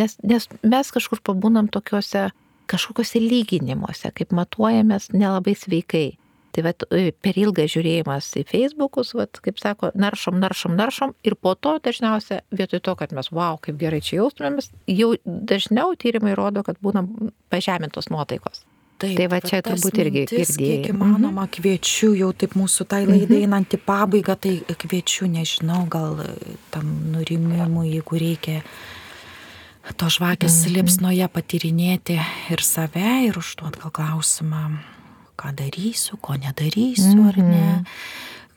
Nes, 0.00 0.16
nes 0.24 0.48
mes 0.64 0.94
kažkur 0.96 1.20
pabūnam 1.28 1.68
tokiuose 1.72 2.30
kažkokiuose 2.72 3.20
lyginimuose, 3.20 4.12
kaip 4.16 4.32
matuojamės 4.32 5.10
nelabai 5.12 5.54
sveikai. 5.58 6.06
Tai 6.52 6.64
vat, 6.66 6.84
e, 6.92 7.14
per 7.16 7.38
ilgas 7.40 7.70
žiūrėjimas 7.72 8.26
į 8.36 8.42
Facebookus, 8.50 9.14
vat, 9.16 9.40
kaip 9.44 9.60
sako, 9.60 9.88
naršom, 9.96 10.36
naršom, 10.42 10.74
naršom 10.76 11.14
ir 11.24 11.36
po 11.40 11.54
to 11.56 11.78
dažniausiai 11.80 12.42
vietoj 12.52 12.82
to, 12.84 12.96
kad 13.00 13.14
mes, 13.16 13.30
wow, 13.32 13.56
kaip 13.62 13.78
gerai 13.80 14.02
čia 14.04 14.18
jaustumėmės, 14.20 14.68
jau 14.90 15.14
dažniau 15.24 15.96
tyrimai 15.96 16.36
rodo, 16.36 16.64
kad 16.66 16.76
būnam 16.84 17.32
pažemintos 17.52 18.12
nuotaikos. 18.12 18.66
Taip, 19.02 19.16
tai 19.18 19.26
va 19.32 19.40
čia 19.42 19.58
turbūt 19.66 19.98
irgi 19.98 20.22
girdėjai. 20.28 20.56
Kiek 20.60 20.92
įmanoma, 20.92 21.46
mhm. 21.46 21.52
kviečiu 21.56 22.12
jau 22.14 22.30
taip 22.36 22.54
mūsų 22.58 22.86
tai 22.90 23.02
laidai 23.08 23.40
mhm. 23.40 23.46
einant 23.48 23.74
į 23.74 23.80
pabaigą, 23.82 24.36
tai 24.38 24.58
kviečiu, 24.84 25.26
nežinau, 25.32 25.86
gal 25.90 26.20
tam 26.74 26.92
nurimimui, 27.14 27.88
jeigu 27.96 28.20
reikia 28.22 28.60
to 29.98 30.06
žvakės 30.12 30.60
mhm. 30.62 30.76
liepsnoje 30.76 31.28
patyrinėti 31.32 32.20
ir 32.54 32.62
save 32.62 33.16
ir 33.26 33.40
užduot 33.40 33.80
gal 33.82 33.94
klausimą, 33.94 34.66
ką 35.42 35.54
darysiu, 35.58 36.20
ko 36.22 36.36
nedarysiu, 36.38 37.16
mm 37.16 37.24
-hmm. 37.24 37.28
ar 37.28 37.38
ne. 37.38 37.72
Mhm. 37.72 37.84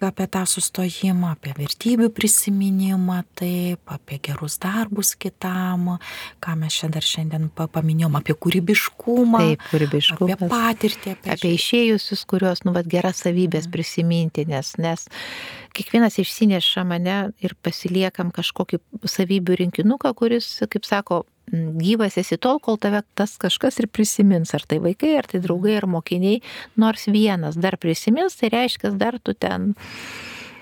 Apie 0.05 0.27
tą 0.27 0.43
sustojimą, 0.45 1.29
apie 1.31 1.53
vertybių 1.57 2.09
prisiminimą, 2.09 3.23
taip, 3.33 3.79
apie 3.85 4.19
gerus 4.19 4.57
darbus 4.59 5.15
kitam, 5.15 5.97
ką 6.43 6.55
mes 6.55 6.73
šiandien 6.73 6.93
dar 6.93 7.01
šiandien 7.01 7.47
paminėjom, 7.55 8.17
apie 8.19 8.35
kūrybiškumą. 8.35 9.39
Taip, 9.39 9.63
kūrybiškumą. 9.71 10.33
Apie 10.35 10.49
patirtį. 10.51 11.15
Apie, 11.15 11.31
apie 11.31 11.53
išėjusius, 11.55 12.25
kurios, 12.27 12.63
nu, 12.65 12.73
vad, 12.75 12.85
geras 12.91 13.23
savybės 13.23 13.65
mm. 13.65 13.71
prisiminti, 13.71 14.45
nes, 14.45 14.75
nes 14.77 15.07
kiekvienas 15.73 16.19
išsineša 16.19 16.83
mane 16.83 17.17
ir 17.39 17.55
pasiliekam 17.63 18.35
kažkokį 18.35 18.81
savybių 19.09 19.55
rinkinuką, 19.63 20.13
kuris, 20.13 20.51
kaip 20.69 20.85
sako, 20.85 21.23
gyvas 21.51 22.17
esi 22.17 22.37
tol, 22.41 22.59
kol 22.63 22.79
tave 22.81 23.03
tas 23.17 23.35
kažkas 23.41 23.79
ir 23.81 23.89
prisimins, 23.91 24.53
ar 24.57 24.65
tai 24.67 24.79
vaikai, 24.83 25.15
ar 25.19 25.29
tai 25.29 25.41
draugai, 25.43 25.75
ar 25.79 25.87
mokiniai, 25.89 26.41
nors 26.81 27.07
vienas 27.11 27.59
dar 27.59 27.77
prisimins, 27.81 28.37
tai 28.39 28.49
reiškia, 28.53 28.95
dar 28.97 29.19
tu 29.19 29.35
ten, 29.37 29.73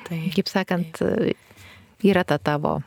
tai, 0.09 0.25
kaip 0.35 0.51
sakant, 0.51 0.99
tai. 0.99 1.37
yra 2.03 2.25
ta 2.27 2.37
tavo 2.37 2.81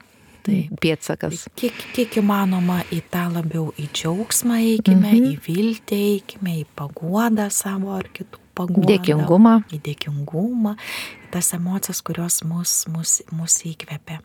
tai 0.47 0.63
pėtsakas. 0.83 1.49
Kiek, 1.59 1.77
kiek 1.97 2.21
įmanoma 2.21 2.83
į 2.95 3.01
tą 3.11 3.27
labiau 3.33 3.73
į 3.81 3.89
džiaugsmą 3.91 4.61
eikime, 4.63 5.11
-hmm. 5.11 5.33
į 5.33 5.39
viltį 5.47 6.01
eikime, 6.13 6.59
į 6.63 6.67
paguodą 6.79 7.49
savo 7.51 7.97
ar 7.97 8.07
kitų 8.15 8.43
paguodą. 8.57 8.87
Dėkingumą. 8.93 9.57
Į 9.75 9.81
dėkingumą, 9.89 10.77
tas 11.37 11.53
emocijas, 11.53 12.01
kurios 12.01 12.41
mus, 12.49 12.73
mus, 12.89 13.19
mus 13.37 13.59
įkvėpia. 13.69 14.23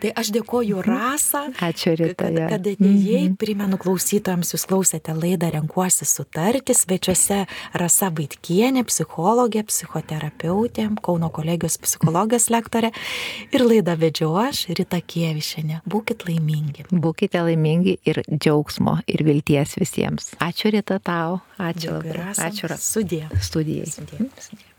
Tai 0.00 0.12
aš 0.16 0.30
dėkoju 0.32 0.78
mhm. 0.80 0.86
Rasa. 0.88 1.42
Ačiū 1.66 1.92
Rita. 1.98 2.30
Kad, 2.30 2.38
kad 2.54 2.68
atėjai, 2.72 3.26
mhm. 3.26 3.34
primenu 3.40 3.76
klausytojams, 3.80 4.54
jūs 4.54 4.64
klausėte 4.70 5.12
laidą 5.16 5.50
Renkuosi 5.52 6.08
sutarti, 6.08 6.72
svečiuose 6.76 7.42
Rasa 7.76 8.08
Vaitkienė, 8.16 8.86
psichologė, 8.88 9.66
psichoterapeutė, 9.68 10.88
Kauno 11.06 11.28
kolegijos 11.34 11.76
psichologijos 11.82 12.48
lektorė 12.54 12.92
ir 13.52 13.64
laidą 13.66 13.98
vedžiau 14.00 14.32
aš, 14.46 14.64
Rita 14.78 15.02
Kievišinė. 15.04 15.82
Būkit 15.84 16.24
laimingi. 16.28 16.86
Būkite 16.88 17.42
laimingi 17.44 17.98
ir 18.08 18.22
džiaugsmo 18.32 19.02
ir 19.04 19.26
vilties 19.28 19.76
visiems. 19.76 20.32
Ačiū 20.40 20.72
Rita 20.72 20.96
tau. 21.04 21.42
Ačiū. 21.60 22.00
Rasa. 22.16 22.48
Ačiū. 22.48 22.72
Sudė. 22.80 23.26
Studijai. 23.44 23.90
Sudė. 23.92 24.30
Sudė. 24.40 24.75